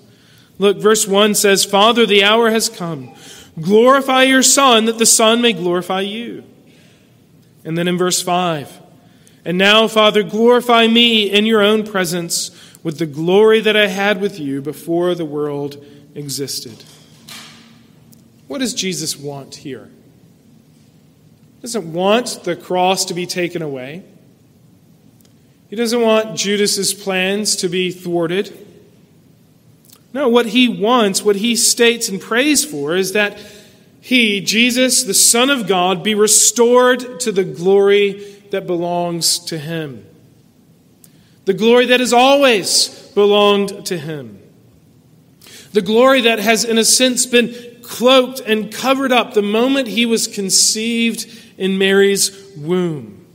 Look, 0.57 0.77
verse 0.77 1.07
1 1.07 1.35
says, 1.35 1.65
Father, 1.65 2.07
the 2.07 2.23
hour 2.23 2.49
has 2.49 2.67
come. 2.67 3.13
Glorify 3.61 4.23
your 4.23 4.41
Son, 4.41 4.85
that 4.85 4.97
the 4.97 5.05
Son 5.05 5.39
may 5.39 5.53
glorify 5.53 6.01
you. 6.01 6.43
And 7.63 7.77
then 7.77 7.87
in 7.87 7.97
verse 7.97 8.23
5, 8.23 8.81
And 9.45 9.59
now, 9.59 9.87
Father, 9.87 10.23
glorify 10.23 10.87
me 10.87 11.29
in 11.29 11.45
your 11.45 11.61
own 11.61 11.85
presence 11.85 12.49
with 12.81 12.97
the 12.97 13.05
glory 13.05 13.61
that 13.61 13.77
I 13.77 13.87
had 13.87 14.19
with 14.19 14.39
you 14.39 14.59
before 14.59 15.13
the 15.13 15.23
world 15.23 15.85
existed. 16.15 16.83
What 18.47 18.57
does 18.57 18.73
Jesus 18.73 19.15
want 19.15 19.55
here? 19.55 19.89
He 21.55 21.61
doesn't 21.61 21.93
want 21.93 22.43
the 22.43 22.55
cross 22.55 23.05
to 23.05 23.13
be 23.13 23.27
taken 23.27 23.61
away. 23.61 24.03
He 25.69 25.75
doesn't 25.75 26.01
want 26.01 26.37
Judas's 26.37 26.93
plans 26.93 27.55
to 27.57 27.69
be 27.69 27.91
thwarted. 27.91 28.65
No, 30.13 30.29
what 30.29 30.47
he 30.47 30.67
wants, 30.67 31.23
what 31.23 31.35
he 31.35 31.55
states 31.55 32.07
and 32.09 32.21
prays 32.21 32.63
for, 32.63 32.95
is 32.95 33.13
that 33.13 33.37
he, 33.99 34.41
Jesus, 34.41 35.03
the 35.03 35.13
Son 35.13 35.49
of 35.49 35.67
God, 35.67 36.03
be 36.03 36.15
restored 36.15 37.19
to 37.21 37.31
the 37.31 37.43
glory 37.43 38.34
that 38.55 38.65
belongs 38.65 39.37
to 39.37 39.57
him. 39.57 40.05
The 41.43 41.53
glory 41.53 41.87
that 41.87 41.99
has 41.99 42.13
always 42.13 42.87
belonged 43.09 43.85
to 43.87 43.97
him. 43.97 44.39
The 45.73 45.81
glory 45.81 46.21
that 46.21 46.39
has, 46.39 46.63
in 46.63 46.77
a 46.77 46.85
sense, 46.85 47.25
been 47.25 47.53
cloaked 47.81 48.39
and 48.39 48.71
covered 48.73 49.11
up 49.11 49.33
the 49.33 49.41
moment 49.41 49.89
he 49.89 50.05
was 50.05 50.25
conceived 50.25 51.27
in 51.57 51.77
Mary's 51.77 52.31
womb. 52.55 53.25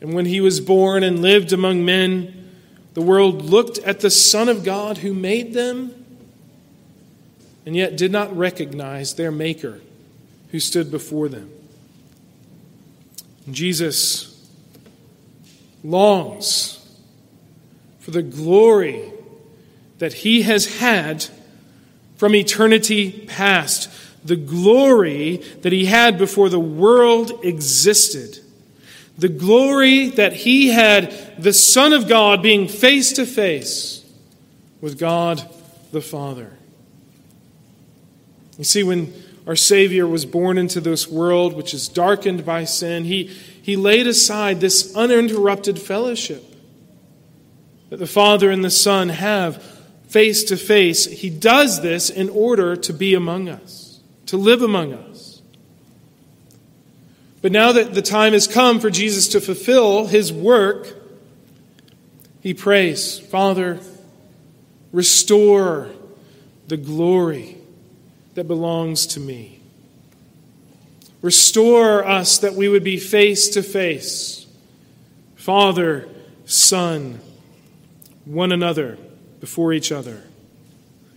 And 0.00 0.14
when 0.14 0.26
he 0.26 0.40
was 0.40 0.60
born 0.60 1.02
and 1.02 1.20
lived 1.20 1.52
among 1.52 1.84
men, 1.84 2.52
the 2.94 3.02
world 3.02 3.42
looked 3.42 3.78
at 3.78 3.98
the 3.98 4.10
Son 4.10 4.48
of 4.48 4.62
God 4.62 4.98
who 4.98 5.12
made 5.12 5.54
them 5.54 5.92
and 7.66 7.74
yet 7.74 7.96
did 7.96 8.12
not 8.12 8.34
recognize 8.36 9.14
their 9.14 9.32
Maker 9.32 9.80
who 10.52 10.60
stood 10.60 10.92
before 10.92 11.28
them. 11.28 11.50
Jesus 13.54 14.48
longs 15.84 16.74
for 18.00 18.10
the 18.10 18.22
glory 18.22 19.12
that 19.98 20.12
he 20.12 20.42
has 20.42 20.78
had 20.78 21.26
from 22.16 22.34
eternity 22.34 23.26
past, 23.28 23.90
the 24.24 24.36
glory 24.36 25.36
that 25.62 25.72
he 25.72 25.84
had 25.86 26.18
before 26.18 26.48
the 26.48 26.60
world 26.60 27.44
existed 27.44 28.40
the 29.18 29.28
glory 29.28 30.10
that 30.10 30.32
he 30.32 30.68
had, 30.68 31.42
the 31.42 31.52
Son 31.52 31.92
of 31.92 32.08
God, 32.08 32.40
being 32.40 32.68
face 32.68 33.12
to 33.14 33.26
face 33.26 34.04
with 34.80 34.96
God 34.96 35.42
the 35.90 36.00
Father. 36.00 36.52
You 38.56 38.64
see, 38.64 38.84
when 38.84 39.12
our 39.48 39.56
Savior 39.56 40.06
was 40.06 40.26
born 40.26 40.58
into 40.58 40.78
this 40.78 41.08
world, 41.08 41.54
which 41.54 41.72
is 41.72 41.88
darkened 41.88 42.44
by 42.44 42.64
sin, 42.64 43.04
he, 43.04 43.24
he 43.62 43.76
laid 43.76 44.06
aside 44.06 44.60
this 44.60 44.94
uninterrupted 44.94 45.78
fellowship 45.78 46.44
that 47.88 47.96
the 47.96 48.06
Father 48.06 48.50
and 48.50 48.62
the 48.62 48.70
Son 48.70 49.08
have 49.08 49.62
face 50.06 50.44
to 50.44 50.56
face, 50.58 51.06
he 51.06 51.30
does 51.30 51.80
this 51.80 52.10
in 52.10 52.28
order 52.28 52.76
to 52.76 52.92
be 52.92 53.14
among 53.14 53.48
us, 53.48 54.00
to 54.26 54.36
live 54.36 54.60
among 54.60 54.92
us. 54.92 55.40
But 57.40 57.50
now 57.50 57.72
that 57.72 57.94
the 57.94 58.02
time 58.02 58.34
has 58.34 58.46
come 58.46 58.80
for 58.80 58.90
Jesus 58.90 59.28
to 59.28 59.40
fulfill 59.40 60.06
his 60.06 60.30
work, 60.30 60.94
he 62.42 62.52
prays, 62.52 63.18
Father, 63.18 63.80
restore 64.92 65.88
the 66.66 66.76
glory 66.76 67.57
that 68.38 68.46
belongs 68.46 69.04
to 69.04 69.18
me. 69.18 69.58
Restore 71.22 72.06
us 72.06 72.38
that 72.38 72.54
we 72.54 72.68
would 72.68 72.84
be 72.84 72.96
face 72.96 73.48
to 73.48 73.64
face, 73.64 74.46
Father, 75.34 76.08
Son, 76.44 77.18
one 78.24 78.52
another 78.52 78.96
before 79.40 79.72
each 79.72 79.90
other. 79.90 80.22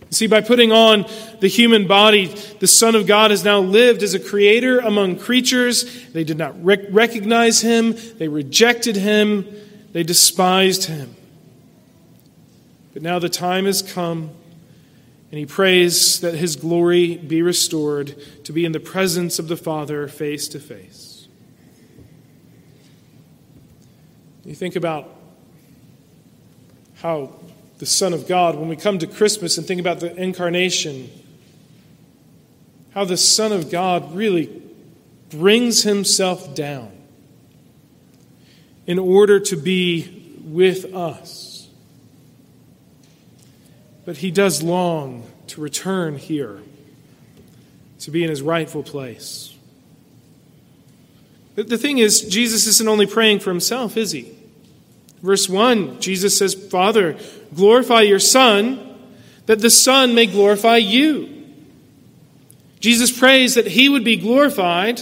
See, 0.10 0.26
by 0.26 0.42
putting 0.42 0.72
on 0.72 1.06
the 1.42 1.48
human 1.48 1.86
body, 1.86 2.26
the 2.60 2.66
Son 2.66 2.96
of 2.96 3.06
God 3.06 3.30
has 3.30 3.44
now 3.44 3.60
lived 3.60 4.02
as 4.02 4.16
a 4.16 4.20
creator 4.20 4.80
among 4.80 5.20
creatures. 5.20 6.08
They 6.14 6.24
did 6.24 6.40
not 6.40 6.66
rec- 6.66 6.88
recognize 6.90 7.62
him, 7.62 7.96
they 8.18 8.30
rejected 8.30 8.96
him, 8.96 9.46
they 9.92 10.02
despised 10.02 10.86
him. 10.86 11.16
But 12.96 13.04
now 13.04 13.20
the 13.20 13.30
time 13.30 13.66
has 13.66 13.84
come, 13.84 14.32
and 15.32 15.40
he 15.40 15.46
prays 15.46 16.20
that 16.20 16.36
his 16.36 16.58
glory 16.58 17.16
be 17.16 17.42
restored 17.42 18.16
to 18.44 18.52
be 18.52 18.66
in 18.66 18.74
the 18.74 18.82
presence 18.82 19.40
of 19.40 19.48
the 19.48 19.56
Father 19.56 20.08
face 20.10 20.50
to 20.50 20.60
face. 20.60 21.28
You 24.44 24.54
think 24.54 24.76
about 24.76 25.10
how 26.96 27.40
the 27.78 27.86
Son 27.86 28.12
of 28.14 28.28
God, 28.28 28.56
when 28.56 28.68
we 28.68 28.76
come 28.76 29.00
to 29.00 29.08
Christmas 29.08 29.58
and 29.58 29.66
think 29.66 29.80
about 29.80 30.02
the 30.02 30.14
incarnation, 30.16 31.10
how 32.94 33.06
the 33.06 33.18
Son 33.18 33.54
of 33.54 33.72
God 33.72 34.14
really 34.14 34.62
brings 35.30 35.84
himself 35.84 36.54
down 36.54 36.92
in 38.86 39.00
order 39.00 39.40
to 39.40 39.56
be 39.56 40.38
with 40.44 40.94
us. 40.94 41.51
But 44.06 44.18
he 44.18 44.32
does 44.32 44.64
long 44.64 45.26
to 45.48 45.62
return 45.62 46.18
here, 46.18 46.60
to 48.00 48.12
be 48.12 48.24
in 48.24 48.30
his 48.30 48.42
rightful 48.42 48.84
place. 48.84 49.56
The 51.56 51.78
thing 51.78 51.98
is, 51.98 52.22
Jesus 52.22 52.66
isn't 52.66 52.88
only 52.88 53.06
praying 53.06 53.40
for 53.40 53.52
himself, 53.52 53.98
is 53.98 54.12
he? 54.12 54.34
Verse 55.22 55.48
1, 55.48 56.00
Jesus 56.00 56.38
says, 56.38 56.56
Father, 56.56 57.18
glorify 57.54 58.02
your 58.02 58.20
Son, 58.20 58.98
that 59.46 59.60
the 59.60 59.70
Son 59.70 60.16
may 60.16 60.26
glorify 60.26 60.78
you. 60.78 61.46
Jesus 62.80 63.18
prays 63.18 63.54
that 63.54 63.68
he 63.68 63.90
would 63.90 64.04
be 64.04 64.18
glorified, 64.18 65.02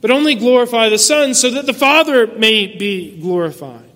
but 0.00 0.10
only 0.10 0.34
glorify 0.34 0.88
the 0.88 0.98
Son 0.98 1.34
so 1.34 1.50
that 1.50 1.66
the 1.66 1.74
Father 1.74 2.26
may 2.26 2.66
be 2.66 3.16
glorified. 3.20 3.91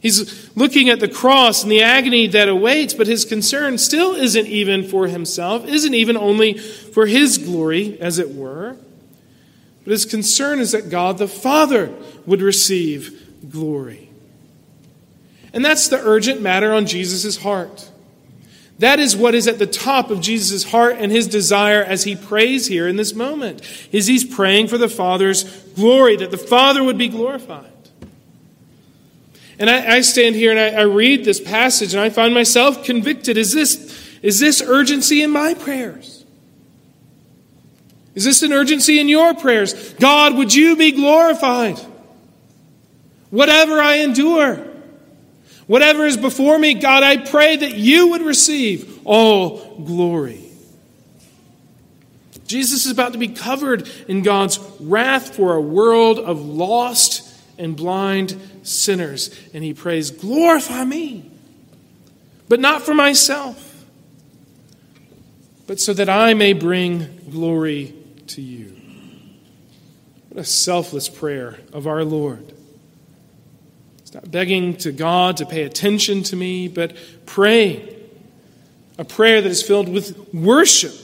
He's 0.00 0.50
looking 0.56 0.88
at 0.88 0.98
the 0.98 1.08
cross 1.08 1.62
and 1.62 1.70
the 1.70 1.82
agony 1.82 2.26
that 2.28 2.48
awaits, 2.48 2.94
but 2.94 3.06
his 3.06 3.26
concern 3.26 3.76
still 3.76 4.14
isn't 4.14 4.46
even 4.46 4.88
for 4.88 5.06
himself, 5.06 5.66
isn't 5.66 5.94
even 5.94 6.16
only 6.16 6.54
for 6.54 7.06
his 7.06 7.36
glory, 7.36 8.00
as 8.00 8.18
it 8.18 8.34
were. 8.34 8.76
But 9.84 9.90
his 9.90 10.06
concern 10.06 10.58
is 10.58 10.72
that 10.72 10.88
God 10.88 11.18
the 11.18 11.28
Father 11.28 11.94
would 12.24 12.40
receive 12.40 13.50
glory. 13.50 14.10
And 15.52 15.64
that's 15.64 15.88
the 15.88 16.00
urgent 16.00 16.40
matter 16.40 16.72
on 16.72 16.86
Jesus' 16.86 17.36
heart. 17.36 17.90
That 18.78 18.98
is 18.98 19.14
what 19.14 19.34
is 19.34 19.46
at 19.46 19.58
the 19.58 19.66
top 19.66 20.10
of 20.10 20.22
Jesus' 20.22 20.64
heart 20.64 20.96
and 20.98 21.12
his 21.12 21.28
desire 21.28 21.82
as 21.82 22.04
he 22.04 22.16
prays 22.16 22.66
here 22.66 22.88
in 22.88 22.96
this 22.96 23.14
moment. 23.14 23.60
Is 23.92 24.06
he's 24.06 24.24
praying 24.24 24.68
for 24.68 24.78
the 24.78 24.88
Father's 24.88 25.44
glory, 25.74 26.16
that 26.16 26.30
the 26.30 26.38
Father 26.38 26.82
would 26.82 26.96
be 26.96 27.08
glorified. 27.08 27.69
And 29.60 29.68
I, 29.68 29.96
I 29.96 30.00
stand 30.00 30.36
here 30.36 30.50
and 30.50 30.58
I, 30.58 30.80
I 30.80 30.84
read 30.84 31.22
this 31.22 31.38
passage 31.38 31.92
and 31.92 32.02
I 32.02 32.08
find 32.08 32.32
myself 32.32 32.82
convicted. 32.82 33.36
Is 33.36 33.52
this, 33.52 34.08
is 34.22 34.40
this 34.40 34.62
urgency 34.62 35.22
in 35.22 35.30
my 35.30 35.52
prayers? 35.52 36.24
Is 38.14 38.24
this 38.24 38.42
an 38.42 38.54
urgency 38.54 38.98
in 38.98 39.08
your 39.10 39.34
prayers? 39.34 39.92
God, 39.94 40.34
would 40.36 40.54
you 40.54 40.76
be 40.76 40.92
glorified? 40.92 41.78
Whatever 43.28 43.78
I 43.80 43.96
endure, 43.96 44.56
whatever 45.66 46.06
is 46.06 46.16
before 46.16 46.58
me, 46.58 46.74
God, 46.74 47.02
I 47.02 47.18
pray 47.18 47.56
that 47.58 47.74
you 47.74 48.08
would 48.08 48.22
receive 48.22 49.00
all 49.04 49.78
glory. 49.78 50.42
Jesus 52.46 52.86
is 52.86 52.90
about 52.90 53.12
to 53.12 53.18
be 53.18 53.28
covered 53.28 53.88
in 54.08 54.22
God's 54.22 54.58
wrath 54.80 55.36
for 55.36 55.54
a 55.54 55.60
world 55.60 56.18
of 56.18 56.40
lost 56.40 57.29
and 57.60 57.76
blind 57.76 58.40
sinners. 58.62 59.30
And 59.54 59.62
he 59.62 59.74
prays, 59.74 60.10
Glorify 60.10 60.84
me, 60.84 61.30
but 62.48 62.58
not 62.58 62.82
for 62.82 62.94
myself, 62.94 63.84
but 65.66 65.78
so 65.78 65.92
that 65.92 66.08
I 66.08 66.34
may 66.34 66.52
bring 66.52 67.20
glory 67.30 67.94
to 68.28 68.42
you. 68.42 68.76
What 70.30 70.40
a 70.40 70.44
selfless 70.44 71.08
prayer 71.08 71.58
of 71.72 71.86
our 71.86 72.04
Lord. 72.04 72.52
It's 73.98 74.14
not 74.14 74.30
begging 74.30 74.76
to 74.78 74.90
God 74.90 75.36
to 75.36 75.46
pay 75.46 75.62
attention 75.62 76.22
to 76.24 76.36
me, 76.36 76.66
but 76.66 76.96
praying. 77.26 77.88
A 78.98 79.04
prayer 79.04 79.40
that 79.40 79.48
is 79.48 79.62
filled 79.62 79.88
with 79.88 80.34
worship 80.34 80.94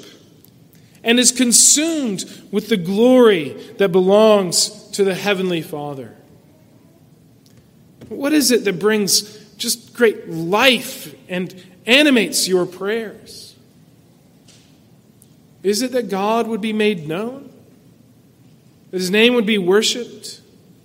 and 1.02 1.18
is 1.18 1.32
consumed 1.32 2.24
with 2.50 2.68
the 2.68 2.76
glory 2.76 3.50
that 3.78 3.90
belongs 3.90 4.90
to 4.90 5.04
the 5.04 5.14
Heavenly 5.14 5.62
Father. 5.62 6.14
What 8.08 8.32
is 8.32 8.50
it 8.50 8.64
that 8.64 8.78
brings 8.78 9.22
just 9.56 9.94
great 9.94 10.28
life 10.28 11.14
and 11.28 11.54
animates 11.86 12.46
your 12.46 12.66
prayers? 12.66 13.54
Is 15.62 15.82
it 15.82 15.92
that 15.92 16.08
God 16.08 16.46
would 16.46 16.60
be 16.60 16.72
made 16.72 17.08
known? 17.08 17.50
That 18.90 18.98
His 18.98 19.10
name 19.10 19.34
would 19.34 19.46
be 19.46 19.58
worshiped 19.58 20.40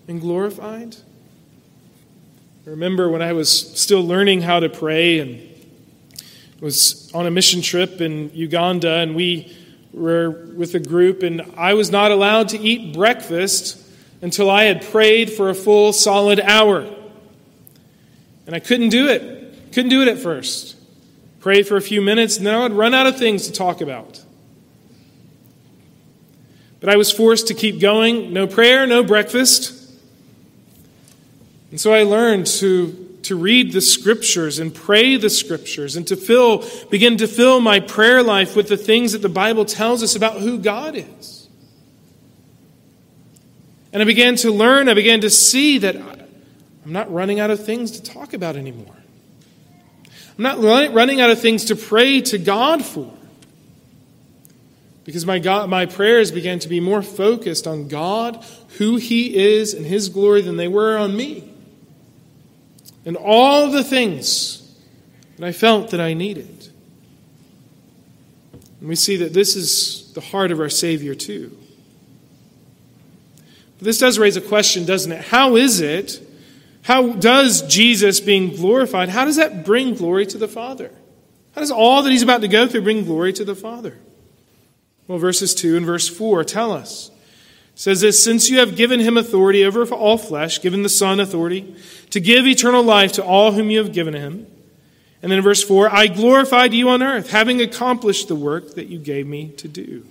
and 0.08 0.20
glorified? 0.20 0.96
I 2.66 2.70
remember 2.70 3.10
when 3.10 3.22
I 3.22 3.34
was 3.34 3.50
still 3.80 4.04
learning 4.04 4.42
how 4.42 4.60
to 4.60 4.70
pray 4.70 5.20
and 5.20 5.48
was 6.60 7.12
on 7.14 7.26
a 7.26 7.32
mission 7.32 7.62
trip 7.62 8.02
in 8.02 8.32
Uganda, 8.34 8.98
and 8.98 9.16
we 9.16 9.56
were 9.94 10.30
with 10.56 10.76
a 10.76 10.80
group, 10.80 11.24
and 11.24 11.42
I 11.58 11.74
was 11.74 11.92
not 11.92 12.12
allowed 12.12 12.50
to 12.50 12.60
eat 12.60 12.94
breakfast 12.94 13.80
until 14.22 14.50
I 14.50 14.66
had 14.66 14.84
prayed 14.84 15.32
for 15.32 15.50
a 15.50 15.56
full 15.56 15.92
solid 15.92 16.40
hour. 16.40 16.88
And 18.52 18.58
I 18.58 18.60
couldn't 18.60 18.90
do 18.90 19.08
it. 19.08 19.72
Couldn't 19.72 19.92
do 19.92 20.02
it 20.02 20.10
at 20.10 20.20
first. 20.20 20.76
Pray 21.40 21.64
for 21.64 21.78
a 21.78 21.82
few 21.82 22.02
minutes, 22.02 22.36
and 22.36 22.46
then 22.46 22.54
I 22.54 22.60
would 22.64 22.74
run 22.74 22.94
out 22.94 23.08
of 23.08 23.18
things 23.18 23.48
to 23.48 23.54
talk 23.54 23.80
about. 23.80 24.22
But 26.82 26.90
I 26.90 26.98
was 26.98 27.10
forced 27.10 27.48
to 27.48 27.54
keep 27.54 27.80
going. 27.80 28.34
No 28.34 28.48
prayer, 28.48 28.86
no 28.86 29.04
breakfast. 29.04 29.90
And 31.70 31.80
so 31.80 31.94
I 31.94 32.04
learned 32.04 32.46
to, 32.48 33.20
to 33.24 33.38
read 33.38 33.72
the 33.72 33.80
scriptures 33.80 34.60
and 34.60 34.76
pray 34.76 35.16
the 35.16 35.30
scriptures 35.30 35.96
and 35.96 36.06
to 36.08 36.18
fill, 36.18 36.66
begin 36.90 37.16
to 37.20 37.30
fill 37.30 37.62
my 37.62 37.80
prayer 37.80 38.22
life 38.22 38.58
with 38.58 38.68
the 38.68 38.76
things 38.76 39.14
that 39.14 39.22
the 39.22 39.30
Bible 39.30 39.64
tells 39.64 40.04
us 40.04 40.14
about 40.14 40.42
who 40.42 40.60
God 40.60 40.98
is. 40.98 41.48
And 43.94 44.02
I 44.02 44.06
began 44.06 44.36
to 44.38 44.52
learn, 44.52 44.90
I 44.90 44.94
began 44.94 45.22
to 45.22 45.30
see 45.30 45.78
that 45.78 46.21
I'm 46.86 46.94
not 46.94 47.12
running 47.12 47.40
out 47.40 47.52
of 47.52 47.64
things 47.66 47.92
to 47.92 48.04
talk 48.04 48.34
about 48.34 48.56
anymore. 48.56 48.96
I'm 50.38 50.44
not 50.44 50.94
running 50.94 51.22
out 51.22 51.30
of 51.30 51.40
things 51.40 51.66
to 51.66 51.76
pray 51.76 52.22
to 52.22 52.38
God 52.38 52.84
for. 52.84 53.14
Because 55.04 55.26
my, 55.26 55.40
God, 55.40 55.70
my 55.70 55.86
prayers 55.86 56.32
began 56.32 56.60
to 56.60 56.70
be 56.70 56.80
more 56.80 57.02
focused 57.02 57.68
on 57.68 57.88
God, 57.88 58.44
who 58.78 58.98
He 58.98 59.36
is, 59.36 59.74
and 59.74 59.86
His 59.86 60.10
glory 60.10 60.42
than 60.42 60.58
they 60.58 60.68
were 60.68 60.98
on 60.98 61.16
me 61.16 61.52
and 63.06 63.18
all 63.18 63.72
the 63.72 63.84
things 63.84 64.58
that 65.38 65.46
I 65.46 65.52
felt 65.52 65.92
that 65.92 66.00
I 66.00 66.14
needed. 66.14 66.70
And 68.80 68.90
we 68.90 68.96
see 68.96 69.18
that 69.18 69.34
this 69.34 69.56
is 69.56 70.12
the 70.14 70.22
heart 70.22 70.52
of 70.52 70.60
our 70.60 70.70
Savior, 70.70 71.16
too. 71.16 71.58
But 73.78 73.86
this 73.86 74.00
does 74.00 74.20
raise 74.20 74.38
a 74.38 74.42
question, 74.42 74.86
doesn't 74.86 75.12
it? 75.12 75.26
How 75.26 75.56
is 75.56 75.82
it? 75.82 76.28
How 76.84 77.14
does 77.14 77.62
Jesus 77.64 78.20
being 78.20 78.56
glorified, 78.56 79.10
how 79.10 79.26
does 79.26 79.36
that 79.36 79.66
bring 79.66 79.96
glory 79.96 80.26
to 80.28 80.38
the 80.38 80.48
Father? 80.48 80.92
How 81.54 81.62
does 81.62 81.72
all 81.72 82.04
that 82.04 82.12
he's 82.12 82.24
about 82.24 82.42
to 82.42 82.48
go 82.48 82.68
through 82.68 82.82
bring 82.82 83.04
glory 83.04 83.34
to 83.34 83.46
the 83.46 83.56
Father? 83.56 83.98
Well, 85.08 85.18
verses 85.18 85.54
2 85.54 85.78
and 85.78 85.86
verse 85.86 86.08
4 86.08 86.44
tell 86.44 86.72
us 86.72 87.10
It 87.74 87.80
says 87.80 88.02
this 88.02 88.24
Since 88.24 88.50
you 88.50 88.60
have 88.60 88.76
given 88.76 89.00
him 89.00 89.18
authority 89.18 89.66
over 89.66 89.84
all 89.94 90.18
flesh, 90.18 90.62
given 90.62 90.84
the 90.84 90.90
Son 90.90 91.20
authority 91.20 91.76
to 92.10 92.20
give 92.20 92.48
eternal 92.48 92.84
life 92.84 93.12
to 93.14 93.24
all 93.24 93.52
whom 93.52 93.70
you 93.70 93.80
have 93.80 93.94
given 93.94 94.14
him, 94.14 94.48
And 95.22 95.32
then 95.32 95.40
in 95.40 95.44
verse 95.44 95.64
4, 95.64 95.94
I 95.94 96.08
glorified 96.08 96.74
you 96.74 96.90
on 96.90 97.04
earth, 97.04 97.30
having 97.30 97.62
accomplished 97.62 98.28
the 98.28 98.36
work 98.36 98.76
that 98.76 98.88
you 98.88 98.98
gave 98.98 99.28
me 99.28 99.50
to 99.58 99.68
do. 99.68 100.06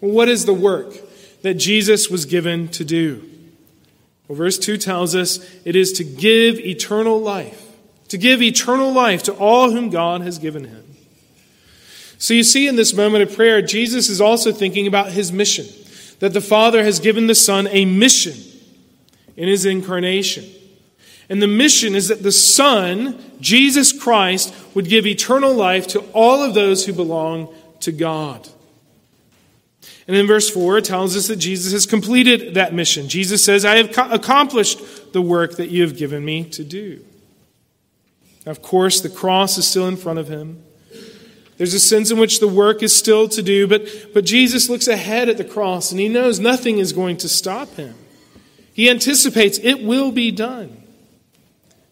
Well, 0.00 0.12
what 0.12 0.28
is 0.28 0.44
the 0.44 0.54
work 0.54 0.94
that 1.42 1.54
Jesus 1.54 2.08
was 2.08 2.24
given 2.24 2.68
to 2.68 2.84
do? 2.84 3.27
Well, 4.28 4.36
verse 4.36 4.58
2 4.58 4.76
tells 4.76 5.14
us 5.14 5.40
it 5.64 5.74
is 5.74 5.92
to 5.94 6.04
give 6.04 6.58
eternal 6.58 7.18
life, 7.18 7.66
to 8.08 8.18
give 8.18 8.42
eternal 8.42 8.92
life 8.92 9.22
to 9.24 9.32
all 9.32 9.70
whom 9.70 9.88
God 9.88 10.20
has 10.20 10.38
given 10.38 10.64
him. 10.64 10.84
So 12.18 12.34
you 12.34 12.42
see 12.42 12.66
in 12.66 12.76
this 12.76 12.94
moment 12.94 13.22
of 13.28 13.34
prayer, 13.34 13.62
Jesus 13.62 14.08
is 14.08 14.20
also 14.20 14.52
thinking 14.52 14.86
about 14.86 15.12
his 15.12 15.32
mission, 15.32 15.66
that 16.18 16.34
the 16.34 16.40
Father 16.40 16.84
has 16.84 17.00
given 17.00 17.26
the 17.26 17.34
Son 17.34 17.68
a 17.68 17.84
mission 17.84 18.34
in 19.36 19.48
his 19.48 19.64
incarnation. 19.64 20.44
And 21.30 21.40
the 21.40 21.46
mission 21.46 21.94
is 21.94 22.08
that 22.08 22.22
the 22.22 22.32
Son, 22.32 23.18
Jesus 23.40 23.92
Christ, 23.92 24.54
would 24.74 24.88
give 24.88 25.06
eternal 25.06 25.54
life 25.54 25.86
to 25.88 26.00
all 26.12 26.42
of 26.42 26.54
those 26.54 26.86
who 26.86 26.92
belong 26.92 27.54
to 27.80 27.92
God. 27.92 28.48
And 30.08 30.16
in 30.16 30.26
verse 30.26 30.48
4, 30.48 30.78
it 30.78 30.86
tells 30.86 31.14
us 31.14 31.28
that 31.28 31.36
Jesus 31.36 31.72
has 31.72 31.84
completed 31.84 32.54
that 32.54 32.72
mission. 32.72 33.08
Jesus 33.08 33.44
says, 33.44 33.66
I 33.66 33.76
have 33.76 33.90
accomplished 34.10 35.12
the 35.12 35.20
work 35.20 35.56
that 35.56 35.68
you 35.68 35.82
have 35.82 35.98
given 35.98 36.24
me 36.24 36.44
to 36.44 36.64
do. 36.64 37.04
of 38.46 38.62
course, 38.62 39.02
the 39.02 39.10
cross 39.10 39.58
is 39.58 39.68
still 39.68 39.86
in 39.86 39.98
front 39.98 40.18
of 40.18 40.28
him. 40.28 40.64
There's 41.58 41.74
a 41.74 41.80
sense 41.80 42.10
in 42.10 42.18
which 42.18 42.40
the 42.40 42.48
work 42.48 42.82
is 42.82 42.96
still 42.96 43.28
to 43.28 43.42
do, 43.42 43.66
but, 43.66 44.14
but 44.14 44.24
Jesus 44.24 44.70
looks 44.70 44.88
ahead 44.88 45.28
at 45.28 45.36
the 45.36 45.44
cross 45.44 45.90
and 45.90 46.00
he 46.00 46.08
knows 46.08 46.40
nothing 46.40 46.78
is 46.78 46.92
going 46.94 47.18
to 47.18 47.28
stop 47.28 47.68
him. 47.74 47.94
He 48.72 48.88
anticipates 48.88 49.58
it 49.58 49.82
will 49.82 50.10
be 50.10 50.30
done. 50.30 50.84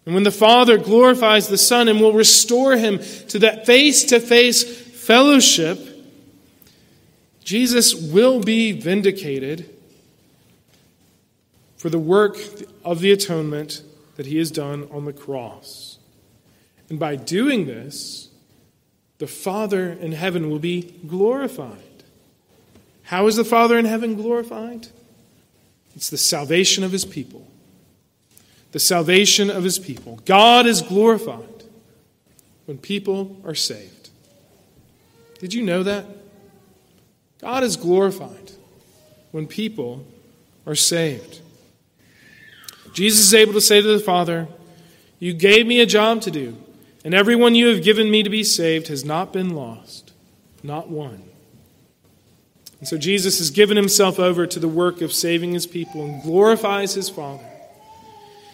And 0.07 0.14
when 0.14 0.22
the 0.22 0.31
Father 0.31 0.79
glorifies 0.79 1.48
the 1.48 1.59
Son 1.59 1.88
and 1.88 2.00
will 2.00 2.12
restore 2.12 2.76
him 2.76 3.00
to 3.29 3.40
that 3.40 3.66
face 3.66 4.05
to 4.05 4.20
face 4.20 4.62
fellowship, 4.62 5.95
Jesus 7.46 7.94
will 7.94 8.40
be 8.40 8.72
vindicated 8.72 9.70
for 11.78 11.88
the 11.88 11.98
work 11.98 12.37
of 12.85 13.00
the 13.00 13.12
atonement 13.12 13.82
that 14.16 14.26
he 14.26 14.37
has 14.38 14.50
done 14.50 14.88
on 14.90 15.04
the 15.04 15.12
cross. 15.12 15.98
And 16.90 16.98
by 16.98 17.16
doing 17.16 17.66
this, 17.66 18.28
the 19.18 19.26
Father 19.26 19.92
in 19.92 20.12
heaven 20.12 20.50
will 20.50 20.59
be 20.59 20.94
glorified. 21.06 21.78
How 23.04 23.28
is 23.28 23.37
the 23.37 23.44
Father 23.44 23.78
in 23.78 23.85
heaven 23.85 24.16
glorified? 24.16 24.88
It's 25.94 26.11
the 26.11 26.18
salvation 26.18 26.82
of 26.82 26.92
his 26.92 27.04
people 27.04 27.46
the 28.76 28.80
salvation 28.80 29.48
of 29.48 29.64
his 29.64 29.78
people. 29.78 30.20
God 30.26 30.66
is 30.66 30.82
glorified 30.82 31.64
when 32.66 32.76
people 32.76 33.40
are 33.42 33.54
saved. 33.54 34.11
Did 35.38 35.54
you 35.54 35.62
know 35.62 35.82
that? 35.82 36.04
God 37.40 37.62
is 37.62 37.77
glorified 37.77 38.53
when 39.31 39.46
people 39.46 40.07
are 40.66 40.75
saved. 40.75 41.40
Jesus 42.92 43.20
is 43.27 43.35
able 43.35 43.53
to 43.53 43.61
say 43.61 43.83
to 43.83 43.87
the 43.87 43.99
Father, 43.99 44.49
You 45.18 45.35
gave 45.35 45.66
me 45.66 45.81
a 45.81 45.87
job 45.87 46.22
to 46.22 46.31
do, 46.31 46.57
and 47.05 47.14
everyone 47.14 47.55
you 47.55 47.68
have 47.68 47.85
given 47.85 48.11
me 48.11 48.22
to 48.22 48.31
be 48.31 48.42
saved 48.42 48.88
has 48.88 49.05
not 49.05 49.33
been 49.33 49.51
lost, 49.55 50.12
not 50.62 50.88
one. 50.88 51.22
And 52.79 52.88
so 52.88 52.99
Jesus 52.99 53.38
has 53.38 53.51
given 53.51 53.77
himself 53.77 54.18
over 54.18 54.46
to 54.46 54.59
the 54.59 54.68
work 54.68 55.01
of 55.01 55.12
saving 55.12 55.53
his 55.53 55.66
people 55.66 56.05
and 56.05 56.22
glorifies 56.22 56.94
his 56.94 57.09
Father. 57.09 57.44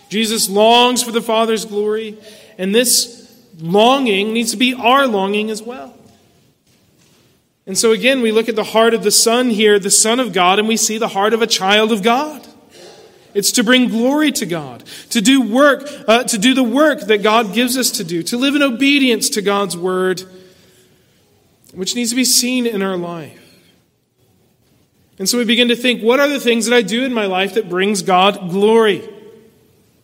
Jesus 0.09 0.49
longs 0.49 1.03
for 1.03 1.11
the 1.11 1.23
Father's 1.23 1.64
glory, 1.64 2.18
and 2.59 2.75
this 2.75 3.33
longing 3.59 4.33
needs 4.33 4.51
to 4.51 4.57
be 4.57 4.75
our 4.75 5.07
longing 5.07 5.51
as 5.51 5.62
well. 5.62 5.97
And 7.66 7.79
so 7.79 7.92
again, 7.92 8.22
we 8.22 8.33
look 8.33 8.48
at 8.48 8.57
the 8.57 8.64
heart 8.64 8.92
of 8.92 9.05
the 9.05 9.11
Son 9.11 9.51
here, 9.51 9.79
the 9.79 9.90
Son 9.90 10.18
of 10.18 10.33
God, 10.33 10.59
and 10.59 10.66
we 10.66 10.77
see 10.77 10.98
the 10.98 11.09
heart 11.09 11.33
of 11.33 11.42
a 11.42 11.46
child 11.46 11.92
of 11.92 12.03
God. 12.03 12.46
It's 13.35 13.53
to 13.53 13.64
bring 13.64 13.88
glory 13.88 14.31
to 14.33 14.46
God, 14.46 14.85
to 15.11 15.20
do 15.22 15.40
work, 15.40 15.88
uh, 16.07 16.25
to 16.25 16.38
do 16.38 16.55
the 16.55 16.62
work 16.62 17.01
that 17.03 17.22
God 17.22 17.55
gives 17.55 17.79
us 17.79 17.90
to 17.92 18.05
do, 18.05 18.22
to 18.25 18.37
live 18.37 18.55
in 18.55 18.62
obedience 18.62 19.31
to 19.31 19.42
God's 19.42 19.77
word, 19.77 20.22
which 21.72 21.94
needs 21.94 22.11
to 22.11 22.16
be 22.16 22.25
seen 22.25 22.66
in 22.66 22.83
our 22.83 22.96
life. 22.96 23.38
And 25.18 25.29
so 25.29 25.38
we 25.38 25.44
begin 25.44 25.68
to 25.68 25.77
think, 25.77 26.03
what 26.03 26.20
are 26.20 26.29
the 26.29 26.40
things 26.40 26.66
that 26.66 26.75
I 26.75 26.83
do 26.83 27.05
in 27.05 27.14
my 27.14 27.27
life 27.27 27.55
that 27.55 27.68
brings 27.68 28.03
God 28.03 28.51
glory? 28.51 29.09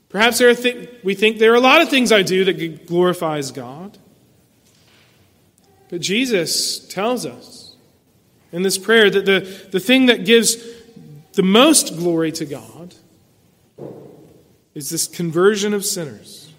Perhaps 0.08 0.38
th- 0.38 0.88
we 1.02 1.14
think 1.14 1.38
there 1.38 1.52
are 1.52 1.56
a 1.56 1.60
lot 1.60 1.82
of 1.82 1.90
things 1.90 2.12
I 2.12 2.22
do 2.22 2.44
that 2.44 2.86
glorifies 2.86 3.50
God. 3.50 3.98
But 5.88 6.00
Jesus 6.00 6.78
tells 6.88 7.24
us 7.24 7.76
in 8.52 8.62
this 8.62 8.78
prayer 8.78 9.10
that 9.10 9.24
the, 9.24 9.68
the 9.70 9.80
thing 9.80 10.06
that 10.06 10.24
gives 10.24 10.56
the 11.32 11.42
most 11.42 11.96
glory 11.96 12.32
to 12.32 12.44
God 12.44 12.94
is 14.74 14.90
this 14.90 15.06
conversion 15.06 15.74
of 15.74 15.84
sinners, 15.84 16.52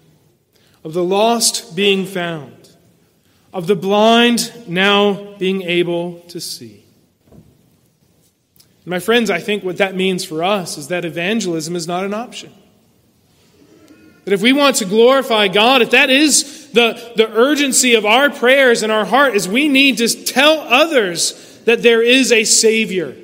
of 0.84 0.92
the 0.92 1.04
lost 1.04 1.76
being 1.76 2.06
found, 2.06 2.70
of 3.52 3.66
the 3.66 3.76
blind 3.76 4.52
now 4.68 5.36
being 5.38 5.62
able 5.62 6.20
to 6.28 6.40
see. 6.40 6.84
My 8.84 8.98
friends, 8.98 9.30
I 9.30 9.38
think 9.38 9.62
what 9.62 9.76
that 9.76 9.94
means 9.94 10.24
for 10.24 10.42
us 10.42 10.76
is 10.78 10.88
that 10.88 11.04
evangelism 11.04 11.76
is 11.76 11.86
not 11.86 12.04
an 12.04 12.14
option. 12.14 12.52
That 14.24 14.34
if 14.34 14.42
we 14.42 14.52
want 14.52 14.76
to 14.76 14.84
glorify 14.84 15.48
God, 15.48 15.82
if 15.82 15.90
that 15.90 16.10
is 16.10 16.70
the, 16.72 17.12
the 17.16 17.30
urgency 17.30 17.94
of 17.94 18.04
our 18.04 18.30
prayers 18.30 18.82
and 18.82 18.92
our 18.92 19.04
heart, 19.04 19.34
is 19.34 19.48
we 19.48 19.68
need 19.68 19.98
to 19.98 20.08
tell 20.08 20.60
others 20.60 21.60
that 21.64 21.82
there 21.82 22.02
is 22.02 22.30
a 22.32 22.44
Savior. 22.44 23.16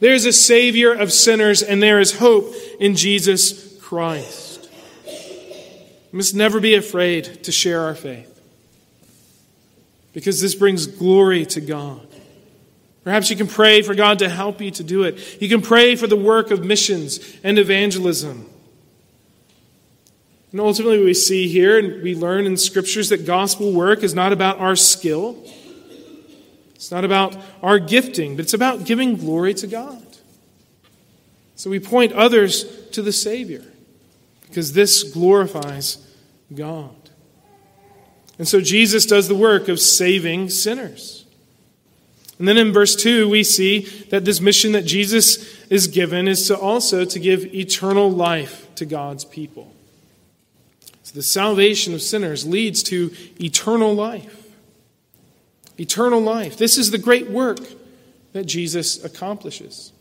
There 0.00 0.14
is 0.14 0.26
a 0.26 0.32
Savior 0.32 0.92
of 0.92 1.12
sinners, 1.12 1.62
and 1.62 1.82
there 1.82 2.00
is 2.00 2.18
hope 2.18 2.54
in 2.80 2.96
Jesus 2.96 3.78
Christ. 3.80 4.68
We 5.06 6.16
must 6.16 6.34
never 6.34 6.60
be 6.60 6.74
afraid 6.74 7.44
to 7.44 7.52
share 7.52 7.80
our 7.80 7.94
faith 7.94 8.28
because 10.12 10.40
this 10.40 10.54
brings 10.54 10.86
glory 10.86 11.46
to 11.46 11.60
God. 11.60 12.06
Perhaps 13.04 13.30
you 13.30 13.36
can 13.36 13.48
pray 13.48 13.82
for 13.82 13.94
God 13.94 14.20
to 14.20 14.28
help 14.28 14.60
you 14.60 14.70
to 14.72 14.84
do 14.84 15.02
it. 15.04 15.40
You 15.40 15.48
can 15.48 15.62
pray 15.62 15.96
for 15.96 16.06
the 16.06 16.16
work 16.16 16.50
of 16.50 16.64
missions 16.64 17.18
and 17.42 17.58
evangelism. 17.58 18.48
And 20.52 20.60
ultimately, 20.60 21.02
we 21.02 21.14
see 21.14 21.48
here 21.48 21.78
and 21.78 22.02
we 22.02 22.14
learn 22.14 22.44
in 22.44 22.58
scriptures 22.58 23.08
that 23.08 23.24
gospel 23.24 23.72
work 23.72 24.02
is 24.02 24.14
not 24.14 24.32
about 24.32 24.58
our 24.58 24.76
skill, 24.76 25.42
it's 26.74 26.90
not 26.90 27.04
about 27.04 27.34
our 27.62 27.78
gifting, 27.78 28.36
but 28.36 28.42
it's 28.42 28.54
about 28.54 28.84
giving 28.84 29.16
glory 29.16 29.54
to 29.54 29.66
God. 29.66 30.06
So 31.56 31.70
we 31.70 31.80
point 31.80 32.12
others 32.12 32.88
to 32.90 33.00
the 33.00 33.12
Savior 33.12 33.64
because 34.42 34.74
this 34.74 35.04
glorifies 35.04 36.06
God. 36.54 36.94
And 38.38 38.46
so 38.46 38.60
Jesus 38.60 39.06
does 39.06 39.28
the 39.28 39.34
work 39.34 39.68
of 39.68 39.80
saving 39.80 40.50
sinners. 40.50 41.24
And 42.38 42.48
then 42.48 42.58
in 42.58 42.72
verse 42.72 42.96
2 42.96 43.28
we 43.28 43.44
see 43.44 43.80
that 44.10 44.24
this 44.24 44.40
mission 44.40 44.72
that 44.72 44.82
Jesus 44.82 45.64
is 45.68 45.86
given 45.86 46.26
is 46.28 46.48
to 46.48 46.58
also 46.58 47.04
to 47.04 47.18
give 47.18 47.54
eternal 47.54 48.10
life 48.10 48.74
to 48.74 48.84
God's 48.84 49.24
people 49.24 49.71
the 51.14 51.22
salvation 51.22 51.94
of 51.94 52.02
sinners 52.02 52.46
leads 52.46 52.82
to 52.84 53.12
eternal 53.40 53.94
life. 53.94 54.38
Eternal 55.78 56.20
life. 56.20 56.56
This 56.56 56.78
is 56.78 56.90
the 56.90 56.98
great 56.98 57.28
work 57.30 57.58
that 58.32 58.44
Jesus 58.44 59.02
accomplishes. 59.04 59.92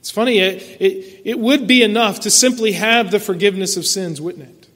It's 0.00 0.10
funny, 0.10 0.38
it, 0.38 0.62
it, 0.80 1.22
it 1.24 1.38
would 1.38 1.66
be 1.66 1.82
enough 1.82 2.20
to 2.20 2.30
simply 2.30 2.72
have 2.72 3.10
the 3.10 3.20
forgiveness 3.20 3.76
of 3.76 3.86
sins, 3.86 4.20
wouldn't 4.20 4.48
it? 4.48 4.68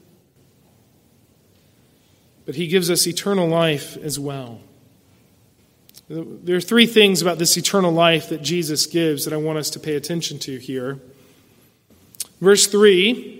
But 2.45 2.55
he 2.55 2.67
gives 2.67 2.89
us 2.89 3.05
eternal 3.05 3.47
life 3.47 3.95
as 3.97 4.17
well. 4.17 4.61
There 6.09 6.55
are 6.55 6.61
three 6.61 6.87
things 6.87 7.21
about 7.21 7.37
this 7.37 7.55
eternal 7.57 7.91
life 7.91 8.29
that 8.29 8.41
Jesus 8.41 8.87
gives 8.87 9.25
that 9.25 9.33
I 9.33 9.37
want 9.37 9.59
us 9.59 9.69
to 9.71 9.79
pay 9.79 9.95
attention 9.95 10.39
to 10.39 10.57
here. 10.57 10.99
Verse 12.41 12.65
3 12.65 13.38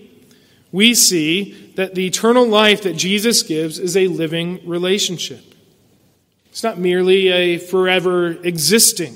we 0.72 0.94
see 0.94 1.72
that 1.76 1.96
the 1.96 2.06
eternal 2.06 2.48
life 2.48 2.84
that 2.84 2.96
Jesus 2.96 3.42
gives 3.42 3.80
is 3.80 3.98
a 3.98 4.08
living 4.08 4.60
relationship. 4.68 5.44
It's 6.52 6.64
not 6.64 6.78
merely 6.78 7.30
a 7.30 7.58
forever 7.58 8.32
existing. 8.32 9.16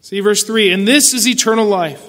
See 0.00 0.20
verse 0.20 0.44
3 0.44 0.72
And 0.72 0.86
this 0.86 1.14
is 1.14 1.26
eternal 1.26 1.66
life, 1.66 2.04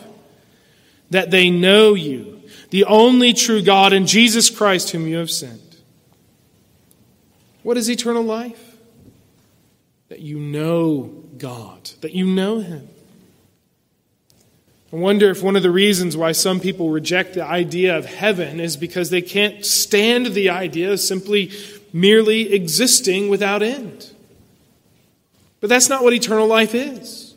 that 1.10 1.32
they 1.32 1.50
know 1.50 1.94
you, 1.94 2.42
the 2.70 2.86
only 2.86 3.34
true 3.34 3.62
God, 3.62 3.94
and 3.94 4.08
Jesus 4.08 4.50
Christ, 4.50 4.92
whom 4.92 5.08
you 5.08 5.18
have 5.18 5.32
sent. 5.32 5.62
What 7.64 7.78
is 7.78 7.90
eternal 7.90 8.24
life? 8.24 8.78
That 10.10 10.20
you 10.20 10.40
know 10.40 11.24
God, 11.38 11.92
that 12.02 12.14
you 12.14 12.26
know 12.26 12.60
Him. 12.60 12.90
I 14.92 14.96
wonder 14.96 15.30
if 15.30 15.44
one 15.44 15.56
of 15.56 15.62
the 15.62 15.70
reasons 15.70 16.18
why 16.18 16.32
some 16.32 16.60
people 16.60 16.90
reject 16.90 17.36
the 17.36 17.46
idea 17.46 17.96
of 17.96 18.06
heaven 18.06 18.60
is 18.60 18.76
because 18.76 19.12
they 19.12 19.22
can't 19.22 19.64
stand 19.64 20.28
the 20.28 20.50
idea 20.50 20.94
of 20.94 21.00
simply 21.00 21.52
merely 21.94 22.54
existing 22.54 23.30
without 23.30 23.62
end. 23.62 24.12
But 25.60 25.70
that's 25.70 25.90
not 25.90 26.04
what 26.04 26.14
eternal 26.14 26.48
life 26.48 26.74
is. 26.74 27.36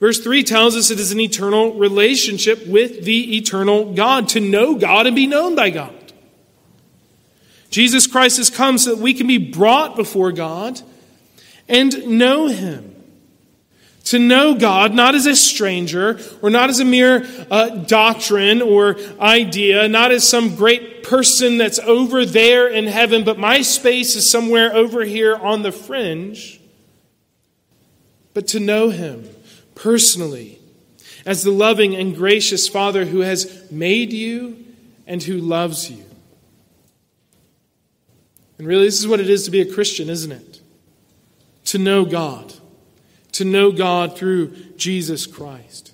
Verse 0.00 0.18
3 0.18 0.42
tells 0.42 0.74
us 0.74 0.90
it 0.90 0.98
is 0.98 1.12
an 1.12 1.20
eternal 1.20 1.74
relationship 1.74 2.66
with 2.66 3.04
the 3.04 3.36
eternal 3.36 3.94
God, 3.94 4.28
to 4.30 4.40
know 4.40 4.74
God 4.74 5.06
and 5.06 5.14
be 5.14 5.28
known 5.28 5.54
by 5.54 5.70
God. 5.70 5.94
Jesus 7.70 8.08
Christ 8.08 8.38
has 8.38 8.50
come 8.50 8.78
so 8.78 8.96
that 8.96 9.02
we 9.02 9.14
can 9.14 9.28
be 9.28 9.38
brought 9.38 9.94
before 9.94 10.32
God 10.32 10.80
and 11.68 12.04
know 12.06 12.48
Him. 12.48 12.91
To 14.04 14.18
know 14.18 14.54
God 14.54 14.94
not 14.94 15.14
as 15.14 15.26
a 15.26 15.36
stranger 15.36 16.18
or 16.40 16.50
not 16.50 16.70
as 16.70 16.80
a 16.80 16.84
mere 16.84 17.24
uh, 17.50 17.68
doctrine 17.68 18.60
or 18.60 18.96
idea, 19.20 19.86
not 19.88 20.10
as 20.10 20.28
some 20.28 20.56
great 20.56 21.04
person 21.04 21.56
that's 21.56 21.78
over 21.78 22.26
there 22.26 22.66
in 22.66 22.86
heaven, 22.86 23.22
but 23.22 23.38
my 23.38 23.62
space 23.62 24.16
is 24.16 24.28
somewhere 24.28 24.74
over 24.74 25.04
here 25.04 25.36
on 25.36 25.62
the 25.62 25.70
fringe. 25.70 26.60
But 28.34 28.48
to 28.48 28.60
know 28.60 28.90
Him 28.90 29.28
personally 29.74 30.58
as 31.24 31.44
the 31.44 31.52
loving 31.52 31.94
and 31.94 32.16
gracious 32.16 32.66
Father 32.66 33.04
who 33.04 33.20
has 33.20 33.70
made 33.70 34.12
you 34.12 34.64
and 35.06 35.22
who 35.22 35.38
loves 35.38 35.90
you. 35.90 36.04
And 38.58 38.66
really, 38.66 38.86
this 38.86 38.98
is 38.98 39.06
what 39.06 39.20
it 39.20 39.30
is 39.30 39.44
to 39.44 39.50
be 39.50 39.60
a 39.60 39.72
Christian, 39.72 40.08
isn't 40.08 40.32
it? 40.32 40.60
To 41.66 41.78
know 41.78 42.04
God 42.04 42.52
to 43.32 43.44
know 43.44 43.72
God 43.72 44.16
through 44.16 44.54
Jesus 44.76 45.26
Christ. 45.26 45.92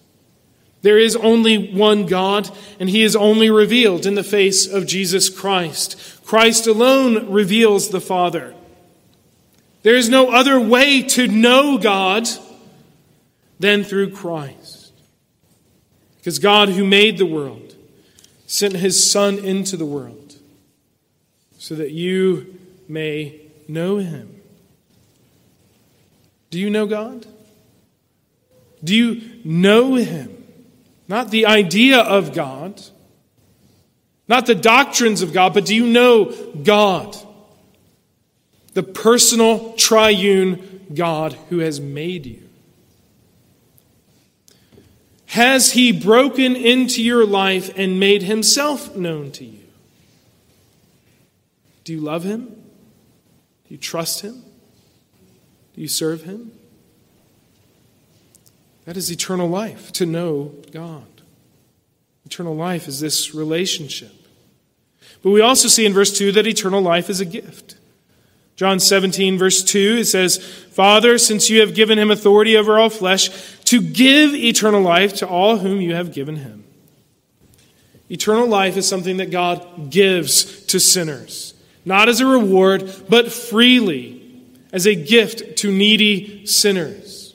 There 0.83 0.98
is 0.98 1.16
only 1.16 1.72
one 1.72 2.07
God, 2.07 2.51
and 2.79 2.88
He 2.88 3.03
is 3.03 3.16
only 3.16 3.51
revealed 3.51 4.07
in 4.07 4.14
the 4.14 4.22
face 4.22 4.66
of 4.66 4.87
Jesus 4.87 5.29
Christ. 5.29 5.96
Christ 6.24 6.66
alone 6.66 7.31
reveals 7.31 7.88
the 7.88 8.01
Father. 8.01 8.55
There 9.83 9.96
is 9.96 10.09
no 10.09 10.31
other 10.31 10.61
way 10.61 11.03
to 11.03 11.27
know 11.27 11.79
God 11.79 12.29
than 13.59 13.85
through 13.85 14.12
Christ. 14.12 14.92
Because 16.18 16.38
God, 16.38 16.68
who 16.68 16.85
made 16.85 17.18
the 17.18 17.27
world, 17.27 17.74
sent 18.46 18.74
His 18.74 19.11
Son 19.11 19.38
into 19.38 19.77
the 19.77 19.87
world 19.87 20.35
so 21.59 21.74
that 21.74 21.90
you 21.90 22.59
may 22.88 23.40
know 23.66 23.98
Him. 23.98 24.38
Do 26.51 26.59
you 26.59 26.71
know 26.71 26.87
God? 26.87 27.27
Do 28.83 28.95
you 28.95 29.41
know 29.45 29.95
Him? 29.95 30.45
Not 31.09 31.31
the 31.31 31.47
idea 31.47 31.99
of 32.01 32.35
God, 32.35 32.83
not 34.29 34.47
the 34.47 34.55
doctrines 34.55 35.23
of 35.23 35.33
God, 35.33 35.55
but 35.55 35.65
do 35.65 35.75
you 35.75 35.87
know 35.87 36.27
God? 36.63 37.17
The 38.75 38.83
personal 38.83 39.73
triune 39.73 40.87
God 40.95 41.33
who 41.49 41.59
has 41.59 41.81
made 41.81 42.27
you. 42.27 42.43
Has 45.27 45.73
He 45.73 45.93
broken 45.93 46.57
into 46.57 47.03
your 47.03 47.27
life 47.27 47.71
and 47.77 47.99
made 47.99 48.23
Himself 48.23 48.95
known 48.97 49.33
to 49.33 49.45
you? 49.45 49.65
Do 51.85 51.93
you 51.95 52.01
love 52.01 52.25
Him? 52.25 52.47
Do 52.47 52.55
you 53.69 53.79
trust 53.79 54.21
Him? 54.21 54.43
You 55.79 55.87
serve 55.87 56.25
Him? 56.25 56.51
That 58.85 58.97
is 58.97 59.12
eternal 59.12 59.49
life, 59.49 59.93
to 59.93 60.07
know 60.07 60.55
God. 60.73 61.07
Eternal 62.27 62.57
life 62.57 62.88
is 62.88 62.99
this 62.99 63.33
relationship. 63.33 64.12
But 65.23 65.31
we 65.31 65.41
also 65.41 65.69
see 65.69 65.87
in 65.87 65.93
verse 65.93 66.17
2 66.17 66.33
that 66.33 66.47
eternal 66.49 66.81
life 66.81 67.09
is 67.09 67.21
a 67.21 67.25
gift. 67.25 67.77
John 68.57 68.81
17, 68.81 69.38
verse 69.38 69.62
2, 69.62 69.99
it 70.01 70.07
says, 70.07 70.38
Father, 70.38 71.17
since 71.17 71.49
you 71.49 71.61
have 71.61 71.77
given 71.77 71.97
him 71.97 72.11
authority 72.11 72.57
over 72.57 72.77
all 72.77 72.91
flesh, 72.91 73.31
to 73.64 73.81
give 73.81 74.35
eternal 74.35 74.81
life 74.81 75.14
to 75.17 75.29
all 75.29 75.59
whom 75.59 75.81
you 75.81 75.95
have 75.95 76.12
given 76.12 76.37
him. 76.37 76.64
Eternal 78.11 78.49
life 78.49 78.77
is 78.77 78.88
something 78.88 79.19
that 79.19 79.31
God 79.31 79.91
gives 79.91 80.64
to 80.67 80.81
sinners, 80.81 81.55
not 81.85 82.09
as 82.09 82.21
a 82.21 82.27
reward, 82.27 82.91
but 83.09 83.31
freely 83.31 84.17
as 84.72 84.87
a 84.87 84.94
gift 84.94 85.57
to 85.59 85.70
needy 85.70 86.46
sinners. 86.46 87.35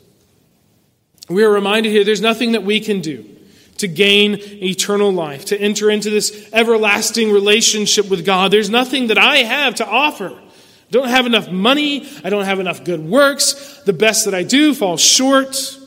We 1.29 1.43
are 1.43 1.49
reminded 1.49 1.91
here 1.91 2.03
there's 2.03 2.21
nothing 2.21 2.51
that 2.51 2.63
we 2.63 2.79
can 2.79 3.01
do 3.01 3.29
to 3.77 3.87
gain 3.87 4.37
eternal 4.39 5.11
life, 5.11 5.45
to 5.45 5.59
enter 5.59 5.89
into 5.89 6.09
this 6.09 6.49
everlasting 6.53 7.31
relationship 7.31 8.09
with 8.09 8.25
God. 8.25 8.51
There's 8.51 8.69
nothing 8.69 9.07
that 9.07 9.17
I 9.17 9.37
have 9.37 9.75
to 9.75 9.87
offer. 9.87 10.29
I 10.29 10.91
don't 10.91 11.09
have 11.09 11.25
enough 11.25 11.49
money. 11.49 12.07
I 12.23 12.29
don't 12.29 12.45
have 12.45 12.59
enough 12.59 12.83
good 12.83 12.99
works. 12.99 13.81
The 13.85 13.93
best 13.93 14.25
that 14.25 14.35
I 14.35 14.43
do 14.43 14.73
falls 14.73 15.01
short. 15.01 15.79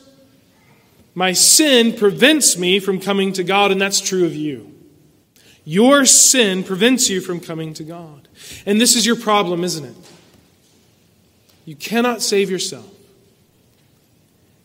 My 1.15 1.33
sin 1.33 1.93
prevents 1.93 2.57
me 2.57 2.79
from 2.79 2.99
coming 2.99 3.33
to 3.33 3.43
God, 3.43 3.71
and 3.71 3.81
that's 3.81 4.01
true 4.01 4.25
of 4.25 4.35
you. 4.35 4.73
Your 5.63 6.05
sin 6.05 6.63
prevents 6.63 7.09
you 7.09 7.21
from 7.21 7.39
coming 7.39 7.73
to 7.75 7.83
God. 7.83 8.27
And 8.65 8.79
this 8.79 8.95
is 8.95 9.05
your 9.05 9.15
problem, 9.15 9.63
isn't 9.63 9.85
it? 9.85 9.95
You 11.67 11.75
cannot 11.75 12.21
save 12.21 12.49
yourself. 12.49 12.89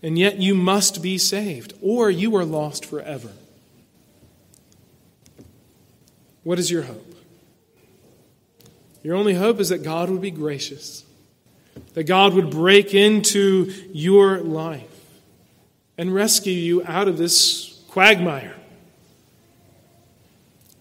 And 0.04 0.16
yet 0.16 0.38
you 0.38 0.54
must 0.54 1.02
be 1.02 1.18
saved, 1.18 1.74
or 1.82 2.08
you 2.08 2.36
are 2.36 2.44
lost 2.44 2.86
forever. 2.86 3.30
What 6.44 6.60
is 6.60 6.70
your 6.70 6.82
hope? 6.82 7.16
Your 9.02 9.16
only 9.16 9.34
hope 9.34 9.58
is 9.58 9.70
that 9.70 9.82
God 9.82 10.10
would 10.10 10.20
be 10.20 10.30
gracious, 10.30 11.04
that 11.94 12.04
God 12.04 12.34
would 12.34 12.50
break 12.50 12.94
into 12.94 13.72
your 13.92 14.38
life 14.38 14.88
and 15.98 16.14
rescue 16.14 16.52
you 16.52 16.84
out 16.84 17.08
of 17.08 17.18
this 17.18 17.82
quagmire. 17.88 18.54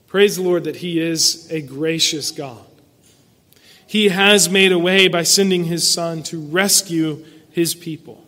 Praise 0.05 0.35
the 0.35 0.43
Lord 0.43 0.65
that 0.65 0.75
He 0.75 0.99
is 0.99 1.51
a 1.51 1.61
gracious 1.61 2.29
God. 2.29 2.63
He 3.91 4.07
has 4.07 4.49
made 4.49 4.71
a 4.71 4.79
way 4.79 5.09
by 5.09 5.23
sending 5.23 5.65
his 5.65 5.85
Son 5.85 6.23
to 6.23 6.39
rescue 6.39 7.25
his 7.49 7.75
people. 7.75 8.25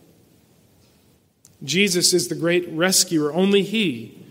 Jesus 1.63 2.13
is 2.13 2.27
the 2.27 2.35
great 2.35 2.67
rescuer. 2.67 3.31
Only 3.31 3.63
he 3.63 4.21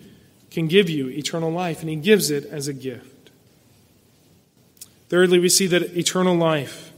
can 0.51 0.67
give 0.67 0.91
you 0.91 1.09
eternal 1.09 1.51
life, 1.51 1.81
and 1.81 1.89
he 1.89 1.97
gives 1.97 2.31
it 2.31 2.45
as 2.45 2.69
a 2.69 2.75
gift. 2.75 3.31
Thirdly, 5.09 5.39
we 5.39 5.49
see 5.49 5.67
that 5.69 5.97
eternal 5.97 6.37
life 6.37 6.93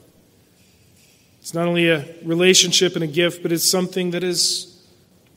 is 1.41 1.55
not 1.55 1.69
only 1.69 1.89
a 1.89 2.05
relationship 2.25 2.97
and 2.97 3.05
a 3.05 3.07
gift, 3.07 3.41
but 3.41 3.53
it's 3.53 3.71
something 3.71 4.11
that 4.11 4.25
is 4.25 4.85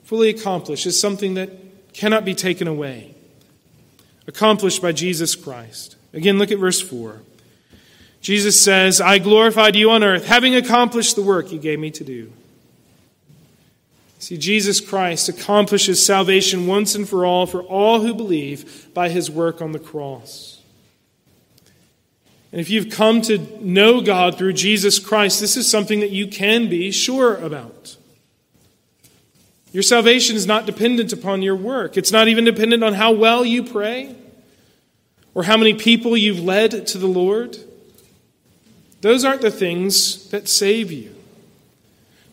fully 0.06 0.30
accomplished. 0.30 0.88
It's 0.88 1.00
something 1.00 1.36
that 1.36 1.52
cannot 1.94 2.26
be 2.26 2.34
taken 2.34 2.68
away. 2.68 3.14
Accomplished 4.26 4.82
by 4.82 4.92
Jesus 4.92 5.36
Christ. 5.36 5.98
Again, 6.14 6.40
look 6.40 6.52
at 6.52 6.58
verse 6.58 6.82
4. 6.82 7.22
Jesus 8.28 8.62
says, 8.62 9.00
I 9.00 9.20
glorified 9.20 9.78
you 9.78 9.90
on 9.92 10.04
earth, 10.04 10.26
having 10.26 10.54
accomplished 10.54 11.16
the 11.16 11.22
work 11.22 11.50
you 11.54 11.58
gave 11.58 11.80
me 11.80 11.92
to 11.92 12.04
do. 12.04 12.34
See, 14.20 14.38
Jesus 14.38 14.82
Christ 14.82 15.30
accomplishes 15.30 16.06
salvation 16.06 16.68
once 16.68 16.94
and 16.94 17.08
for 17.08 17.26
all 17.26 17.46
for 17.46 17.62
all 17.62 18.02
who 18.02 18.14
believe 18.14 18.90
by 18.94 19.08
his 19.08 19.32
work 19.32 19.62
on 19.62 19.72
the 19.72 19.80
cross. 19.80 20.62
And 22.52 22.60
if 22.60 22.70
you've 22.70 22.90
come 22.90 23.22
to 23.22 23.38
know 23.66 24.02
God 24.02 24.38
through 24.38 24.52
Jesus 24.52 25.00
Christ, 25.00 25.40
this 25.40 25.56
is 25.56 25.72
something 25.72 26.02
that 26.02 26.12
you 26.12 26.28
can 26.28 26.68
be 26.68 26.92
sure 26.92 27.38
about. 27.38 27.96
Your 29.72 29.84
salvation 29.84 30.36
is 30.36 30.46
not 30.46 30.66
dependent 30.66 31.14
upon 31.14 31.44
your 31.44 31.56
work. 31.56 31.96
It's 31.96 32.12
not 32.12 32.28
even 32.28 32.44
dependent 32.44 32.84
on 32.84 32.94
how 32.94 33.14
well 33.14 33.46
you 33.46 33.64
pray 33.64 34.18
or 35.34 35.44
how 35.44 35.56
many 35.56 35.76
people 35.76 36.18
you've 36.18 36.42
led 36.42 36.88
to 36.88 36.98
the 36.98 37.08
Lord. 37.08 37.58
Those 39.02 39.24
aren't 39.24 39.42
the 39.42 39.52
things 39.52 40.30
that 40.30 40.48
save 40.48 40.92
you. 40.92 41.14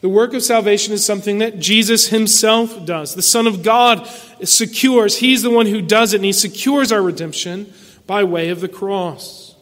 The 0.00 0.08
work 0.08 0.34
of 0.34 0.42
salvation 0.42 0.92
is 0.92 1.04
something 1.04 1.38
that 1.38 1.58
Jesus 1.58 2.08
himself 2.08 2.84
does. 2.84 3.14
The 3.14 3.22
Son 3.22 3.46
of 3.46 3.62
God 3.62 4.06
secures, 4.42 5.18
he's 5.18 5.42
the 5.42 5.50
one 5.50 5.66
who 5.66 5.80
does 5.80 6.12
it, 6.12 6.16
and 6.16 6.24
he 6.26 6.32
secures 6.32 6.92
our 6.92 7.00
redemption 7.00 7.72
by 8.06 8.22
way 8.22 8.50
of 8.50 8.60
the 8.60 8.68
cross. 8.68 9.54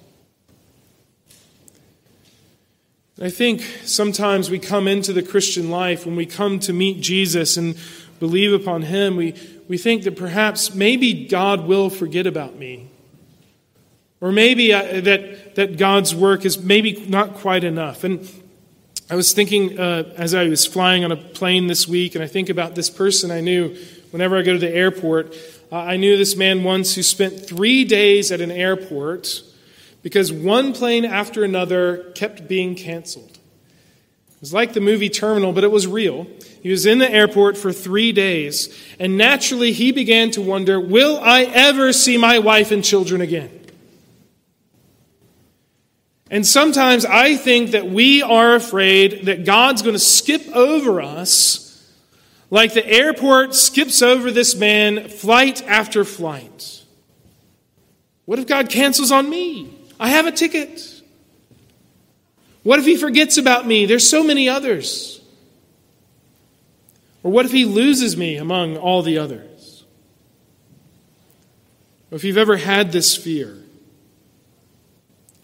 I 3.20 3.30
think 3.30 3.62
sometimes 3.84 4.50
we 4.50 4.58
come 4.58 4.88
into 4.88 5.12
the 5.12 5.22
Christian 5.22 5.70
life, 5.70 6.04
when 6.04 6.16
we 6.16 6.26
come 6.26 6.58
to 6.60 6.72
meet 6.72 7.00
Jesus 7.00 7.56
and 7.56 7.76
believe 8.18 8.52
upon 8.52 8.82
him, 8.82 9.14
we, 9.14 9.34
we 9.68 9.78
think 9.78 10.02
that 10.02 10.16
perhaps 10.16 10.74
maybe 10.74 11.28
God 11.28 11.68
will 11.68 11.88
forget 11.88 12.26
about 12.26 12.56
me. 12.56 12.88
Or 14.22 14.30
maybe 14.30 14.72
uh, 14.72 15.00
that, 15.00 15.56
that 15.56 15.76
God's 15.76 16.14
work 16.14 16.44
is 16.44 16.62
maybe 16.62 17.04
not 17.08 17.34
quite 17.34 17.64
enough. 17.64 18.04
And 18.04 18.26
I 19.10 19.16
was 19.16 19.32
thinking 19.32 19.78
uh, 19.78 20.14
as 20.16 20.32
I 20.32 20.48
was 20.48 20.64
flying 20.64 21.04
on 21.04 21.10
a 21.10 21.16
plane 21.16 21.66
this 21.66 21.88
week, 21.88 22.14
and 22.14 22.22
I 22.22 22.28
think 22.28 22.48
about 22.48 22.76
this 22.76 22.88
person 22.88 23.32
I 23.32 23.40
knew 23.40 23.76
whenever 24.12 24.38
I 24.38 24.42
go 24.42 24.52
to 24.52 24.60
the 24.60 24.72
airport. 24.72 25.34
Uh, 25.72 25.78
I 25.78 25.96
knew 25.96 26.16
this 26.16 26.36
man 26.36 26.62
once 26.62 26.94
who 26.94 27.02
spent 27.02 27.44
three 27.44 27.84
days 27.84 28.30
at 28.30 28.40
an 28.40 28.52
airport 28.52 29.42
because 30.04 30.32
one 30.32 30.72
plane 30.72 31.04
after 31.04 31.42
another 31.42 32.12
kept 32.14 32.46
being 32.46 32.76
canceled. 32.76 33.32
It 33.32 34.40
was 34.40 34.52
like 34.52 34.72
the 34.72 34.80
movie 34.80 35.08
Terminal, 35.08 35.52
but 35.52 35.64
it 35.64 35.72
was 35.72 35.88
real. 35.88 36.28
He 36.62 36.70
was 36.70 36.86
in 36.86 37.00
the 37.00 37.10
airport 37.10 37.56
for 37.56 37.72
three 37.72 38.12
days, 38.12 38.72
and 39.00 39.18
naturally 39.18 39.72
he 39.72 39.90
began 39.90 40.30
to 40.30 40.40
wonder 40.40 40.78
Will 40.78 41.18
I 41.20 41.42
ever 41.42 41.92
see 41.92 42.16
my 42.16 42.38
wife 42.38 42.70
and 42.70 42.84
children 42.84 43.20
again? 43.20 43.61
And 46.32 46.46
sometimes 46.46 47.04
I 47.04 47.36
think 47.36 47.72
that 47.72 47.90
we 47.90 48.22
are 48.22 48.54
afraid 48.54 49.26
that 49.26 49.44
God's 49.44 49.82
going 49.82 49.94
to 49.94 49.98
skip 49.98 50.48
over 50.56 51.02
us 51.02 51.92
like 52.48 52.72
the 52.72 52.86
airport 52.86 53.54
skips 53.54 54.00
over 54.00 54.30
this 54.30 54.56
man 54.56 55.10
flight 55.10 55.62
after 55.68 56.06
flight. 56.06 56.84
What 58.24 58.38
if 58.38 58.46
God 58.46 58.70
cancels 58.70 59.12
on 59.12 59.28
me? 59.28 59.78
I 60.00 60.08
have 60.08 60.24
a 60.26 60.32
ticket. 60.32 61.02
What 62.62 62.78
if 62.78 62.86
he 62.86 62.96
forgets 62.96 63.36
about 63.36 63.66
me? 63.66 63.84
There's 63.84 64.08
so 64.08 64.24
many 64.24 64.48
others. 64.48 65.20
Or 67.22 67.30
what 67.30 67.44
if 67.44 67.52
he 67.52 67.66
loses 67.66 68.16
me 68.16 68.38
among 68.38 68.78
all 68.78 69.02
the 69.02 69.18
others? 69.18 69.84
If 72.10 72.24
you've 72.24 72.38
ever 72.38 72.56
had 72.56 72.90
this 72.90 73.14
fear, 73.14 73.61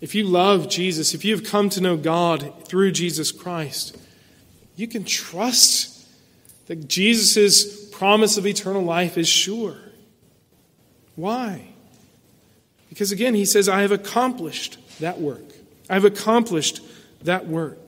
if 0.01 0.15
you 0.15 0.25
love 0.25 0.69
Jesus, 0.69 1.15
if 1.15 1.25
you 1.25 1.35
have 1.35 1.45
come 1.45 1.69
to 1.71 1.81
know 1.81 1.97
God 1.97 2.67
through 2.67 2.93
Jesus 2.93 3.33
Christ, 3.33 3.97
you 4.77 4.87
can 4.87 5.05
trust 5.05 6.07
that 6.67 6.87
Jesus' 6.87 7.89
promise 7.91 8.37
of 8.37 8.47
eternal 8.47 8.83
life 8.83 9.19
is 9.19 9.29
sure. 9.29 9.77
Why? 11.17 11.69
Because 12.89 13.11
again, 13.11 13.35
he 13.35 13.45
says, 13.45 13.69
I 13.69 13.81
have 13.81 13.91
accomplished 13.91 14.79
that 15.01 15.21
work. 15.21 15.45
I 15.91 15.95
have 15.95 16.05
accomplished 16.05 16.81
that 17.23 17.47
work. 17.47 17.79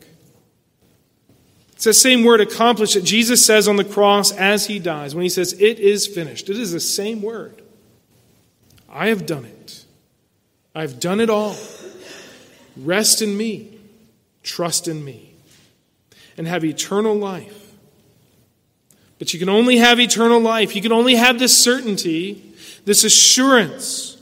It's 1.73 1.85
the 1.85 1.95
same 1.95 2.25
word 2.25 2.41
accomplished 2.41 2.95
that 2.95 3.05
Jesus 3.05 3.45
says 3.47 3.69
on 3.69 3.77
the 3.77 3.85
cross 3.85 4.33
as 4.33 4.67
he 4.67 4.79
dies 4.79 5.15
when 5.15 5.23
he 5.23 5.29
says, 5.29 5.55
It 5.55 5.79
is 5.79 6.07
finished. 6.07 6.51
It 6.51 6.59
is 6.59 6.73
the 6.73 6.81
same 6.81 7.23
word. 7.23 7.63
I 8.91 9.09
have 9.09 9.25
done 9.27 9.45
it. 9.45 9.85
I've 10.75 11.01
done 11.01 11.21
it 11.21 11.31
all. 11.31 11.57
Rest 12.77 13.23
in 13.23 13.37
me, 13.37 13.79
trust 14.43 14.89
in 14.89 15.05
me, 15.05 15.35
and 16.37 16.47
have 16.47 16.65
eternal 16.65 17.15
life. 17.15 17.73
But 19.19 19.35
you 19.35 19.39
can 19.39 19.49
only 19.49 19.77
have 19.77 20.01
eternal 20.01 20.41
life. 20.41 20.75
You 20.75 20.83
can 20.83 20.93
only 20.93 21.15
have 21.17 21.39
this 21.39 21.57
certainty, 21.57 22.55
this 22.85 23.05
assurance, 23.05 24.17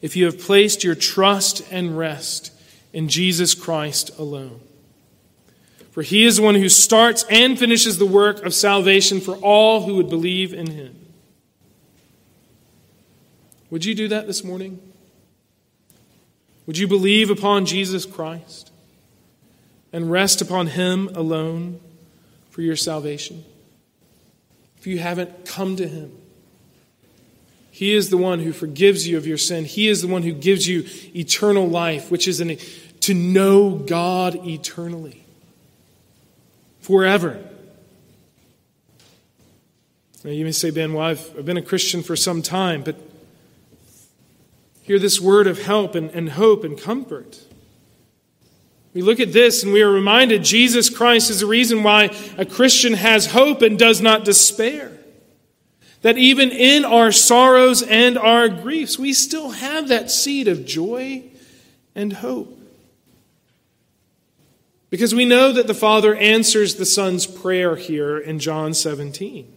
if 0.00 0.16
you 0.16 0.24
have 0.24 0.40
placed 0.40 0.82
your 0.82 0.94
trust 0.94 1.62
and 1.70 1.96
rest 1.98 2.52
in 2.92 3.08
Jesus 3.08 3.54
Christ 3.54 4.18
alone. 4.18 4.60
For 5.90 6.02
he 6.02 6.24
is 6.24 6.36
the 6.36 6.42
one 6.42 6.54
who 6.54 6.68
starts 6.68 7.24
and 7.30 7.58
finishes 7.58 7.98
the 7.98 8.06
work 8.06 8.44
of 8.44 8.54
salvation 8.54 9.20
for 9.20 9.36
all 9.36 9.82
who 9.82 9.96
would 9.96 10.08
believe 10.10 10.52
in 10.52 10.70
him. 10.70 10.94
Would 13.70 13.84
you 13.84 13.94
do 13.94 14.08
that 14.08 14.26
this 14.26 14.44
morning? 14.44 14.78
Would 16.66 16.78
you 16.78 16.88
believe 16.88 17.30
upon 17.30 17.66
Jesus 17.66 18.04
Christ 18.04 18.72
and 19.92 20.10
rest 20.10 20.42
upon 20.42 20.66
him 20.68 21.08
alone 21.14 21.80
for 22.50 22.62
your 22.62 22.76
salvation? 22.76 23.44
if 24.86 24.90
you 24.90 25.00
haven't 25.00 25.44
come 25.44 25.74
to 25.74 25.88
Him. 25.88 26.16
He 27.72 27.92
is 27.92 28.08
the 28.08 28.16
one 28.16 28.38
who 28.38 28.52
forgives 28.52 29.08
you 29.08 29.16
of 29.16 29.26
your 29.26 29.36
sin. 29.36 29.64
He 29.64 29.88
is 29.88 30.00
the 30.00 30.06
one 30.06 30.22
who 30.22 30.32
gives 30.32 30.68
you 30.68 30.86
eternal 31.12 31.68
life, 31.68 32.08
which 32.08 32.28
is 32.28 32.40
an, 32.40 32.56
to 33.00 33.12
know 33.12 33.70
God 33.70 34.36
eternally, 34.46 35.24
forever. 36.78 37.42
Now 40.22 40.30
you 40.30 40.44
may 40.44 40.52
say, 40.52 40.70
Ben, 40.70 40.92
well, 40.92 41.04
I've, 41.04 41.36
I've 41.36 41.44
been 41.44 41.56
a 41.56 41.62
Christian 41.62 42.04
for 42.04 42.14
some 42.14 42.40
time, 42.40 42.82
but 42.82 42.96
hear 44.86 45.00
this 45.00 45.20
word 45.20 45.48
of 45.48 45.60
help 45.60 45.96
and, 45.96 46.10
and 46.10 46.30
hope 46.30 46.62
and 46.62 46.80
comfort. 46.80 47.40
We 48.94 49.02
look 49.02 49.18
at 49.18 49.32
this 49.32 49.64
and 49.64 49.72
we 49.72 49.82
are 49.82 49.90
reminded 49.90 50.44
Jesus 50.44 50.88
Christ 50.88 51.28
is 51.28 51.40
the 51.40 51.46
reason 51.46 51.82
why 51.82 52.16
a 52.38 52.46
Christian 52.46 52.94
has 52.94 53.26
hope 53.26 53.62
and 53.62 53.76
does 53.76 54.00
not 54.00 54.24
despair. 54.24 54.92
That 56.02 56.16
even 56.16 56.52
in 56.52 56.84
our 56.84 57.10
sorrows 57.10 57.82
and 57.82 58.16
our 58.16 58.48
griefs, 58.48 58.96
we 58.96 59.12
still 59.12 59.50
have 59.50 59.88
that 59.88 60.08
seed 60.08 60.46
of 60.46 60.64
joy 60.64 61.24
and 61.96 62.12
hope. 62.12 62.56
Because 64.88 65.16
we 65.16 65.24
know 65.24 65.50
that 65.50 65.66
the 65.66 65.74
Father 65.74 66.14
answers 66.14 66.76
the 66.76 66.86
Son's 66.86 67.26
prayer 67.26 67.74
here 67.74 68.16
in 68.16 68.38
John 68.38 68.72
17. 68.72 69.52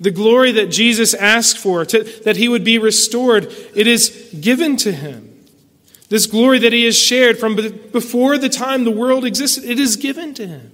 The 0.00 0.10
glory 0.10 0.52
that 0.52 0.66
Jesus 0.66 1.12
asked 1.14 1.58
for, 1.58 1.84
to, 1.84 2.04
that 2.24 2.36
he 2.36 2.48
would 2.48 2.64
be 2.64 2.78
restored, 2.78 3.52
it 3.74 3.86
is 3.86 4.32
given 4.40 4.76
to 4.78 4.92
him. 4.92 5.24
This 6.08 6.26
glory 6.26 6.60
that 6.60 6.72
he 6.72 6.84
has 6.84 6.98
shared 6.98 7.38
from 7.38 7.56
before 7.56 8.38
the 8.38 8.48
time 8.48 8.84
the 8.84 8.90
world 8.90 9.24
existed, 9.24 9.64
it 9.64 9.78
is 9.78 9.96
given 9.96 10.34
to 10.34 10.46
him. 10.46 10.72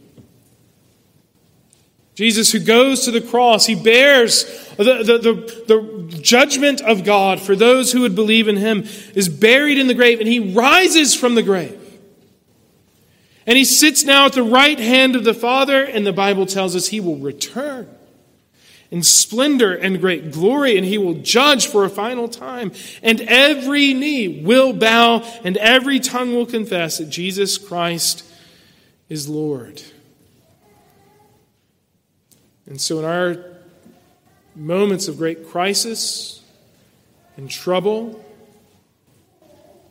Jesus, 2.15 2.53
who 2.53 2.61
goes 2.61 3.05
to 3.07 3.11
the 3.11 3.21
cross, 3.21 3.67
he 3.67 3.75
bears 3.75 4.45
the, 4.77 5.03
the, 5.03 5.19
the, 5.19 5.65
the, 5.67 6.19
judgment 6.21 6.81
of 6.81 7.03
God 7.03 7.41
for 7.41 7.57
those 7.57 7.91
who 7.91 8.03
would 8.03 8.15
believe 8.15 8.47
in 8.47 8.57
him, 8.57 8.85
is 9.15 9.29
buried 9.29 9.79
in 9.79 9.89
the 9.89 9.95
grave, 9.95 10.21
and 10.21 10.29
he 10.29 10.55
rises 10.55 11.15
from 11.15 11.35
the 11.35 11.43
grave. 11.43 11.81
And 13.47 13.59
he 13.59 13.65
sits 13.65 14.05
now 14.05 14.27
at 14.27 14.33
the 14.35 14.45
right 14.45 14.79
hand 14.79 15.17
of 15.17 15.25
the 15.25 15.35
Father, 15.35 15.83
and 15.83 16.07
the 16.07 16.13
Bible 16.13 16.47
tells 16.47 16.77
us 16.77 16.87
he 16.87 17.01
will 17.01 17.17
return 17.17 17.94
in 18.95 19.03
splendor 19.03 19.75
and 19.75 20.01
great 20.01 20.31
glory, 20.31 20.77
and 20.79 20.87
he 20.87 20.99
will 20.99 21.15
judge 21.15 21.67
for 21.67 21.85
a 21.85 21.91
final 21.91 22.29
time. 22.29 22.71
And 23.03 23.21
every 23.23 23.93
knee 23.93 24.41
will 24.41 24.73
bow, 24.73 25.25
and 25.43 25.57
every 25.57 25.99
tongue 25.99 26.33
will 26.33 26.47
confess 26.47 26.99
that 26.99 27.11
Jesus 27.11 27.59
Christ 27.59 28.25
is 29.09 29.29
Lord. 29.29 29.83
And 32.67 32.81
so, 32.81 33.01
in 33.01 33.05
our 33.05 33.45
moments 34.55 35.09
of 35.09 35.19
great 35.19 35.49
crisis 35.49 36.41
and 37.37 37.51
trouble, 37.51 38.25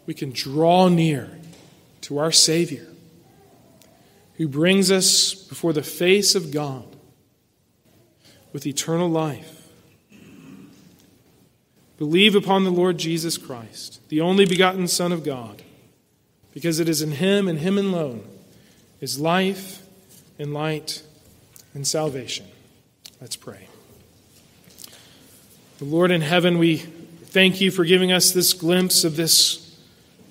we 0.06 0.14
can 0.14 0.32
draw 0.32 0.88
near 0.88 1.30
to 2.04 2.20
our 2.20 2.32
Savior, 2.32 2.88
who 4.36 4.48
brings 4.48 4.92
us 4.92 5.34
before 5.34 5.74
the 5.74 5.84
face 5.84 6.36
of 6.36 6.52
God 6.52 6.93
with 8.54 8.66
eternal 8.66 9.10
life. 9.10 9.68
Believe 11.98 12.36
upon 12.36 12.64
the 12.64 12.72
Lord 12.72 12.98
Jesus 12.98 13.38
Christ, 13.38 14.00
the 14.10 14.22
only 14.22 14.46
begotten 14.46 14.88
Son 14.88 15.12
of 15.12 15.24
God, 15.24 15.64
because 16.54 16.80
it 16.80 16.88
is 16.88 17.02
in 17.02 17.14
Him 17.14 17.48
and 17.48 17.60
Him 17.60 17.78
alone 17.78 18.24
is 19.02 19.20
life 19.20 19.82
and 20.40 20.54
light 20.54 21.04
and 21.74 21.86
salvation. 21.86 22.46
Let's 23.20 23.36
pray. 23.36 23.68
The 25.80 25.86
Lord 25.86 26.12
in 26.12 26.22
heaven, 26.22 26.60
we 26.60 26.78
thank 26.78 27.60
you 27.60 27.72
for 27.72 27.84
giving 27.84 28.12
us 28.12 28.32
this 28.32 28.54
glimpse 28.54 29.04
of 29.04 29.16
this 29.16 29.78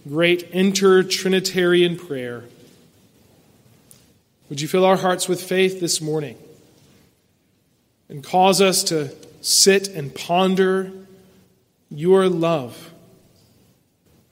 great 0.08 0.42
inter 0.50 1.02
Trinitarian 1.02 1.96
prayer. 1.96 2.44
Would 4.48 4.60
you 4.60 4.68
fill 4.68 4.84
our 4.84 4.96
hearts 4.96 5.28
with 5.28 5.42
faith 5.42 5.80
this 5.80 6.00
morning? 6.00 6.36
And 8.12 8.22
cause 8.22 8.60
us 8.60 8.84
to 8.84 9.10
sit 9.40 9.88
and 9.88 10.14
ponder 10.14 10.92
your 11.90 12.28
love 12.28 12.92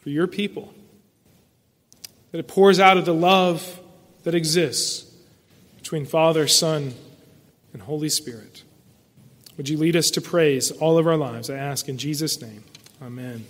for 0.00 0.10
your 0.10 0.26
people. 0.26 0.74
That 2.30 2.38
it 2.40 2.46
pours 2.46 2.78
out 2.78 2.98
of 2.98 3.06
the 3.06 3.14
love 3.14 3.80
that 4.24 4.34
exists 4.34 5.10
between 5.78 6.04
Father, 6.04 6.46
Son, 6.46 6.92
and 7.72 7.80
Holy 7.80 8.10
Spirit. 8.10 8.64
Would 9.56 9.70
you 9.70 9.78
lead 9.78 9.96
us 9.96 10.10
to 10.10 10.20
praise 10.20 10.70
all 10.70 10.98
of 10.98 11.06
our 11.06 11.16
lives? 11.16 11.48
I 11.48 11.56
ask 11.56 11.88
in 11.88 11.96
Jesus' 11.96 12.38
name. 12.42 12.64
Amen. 13.00 13.46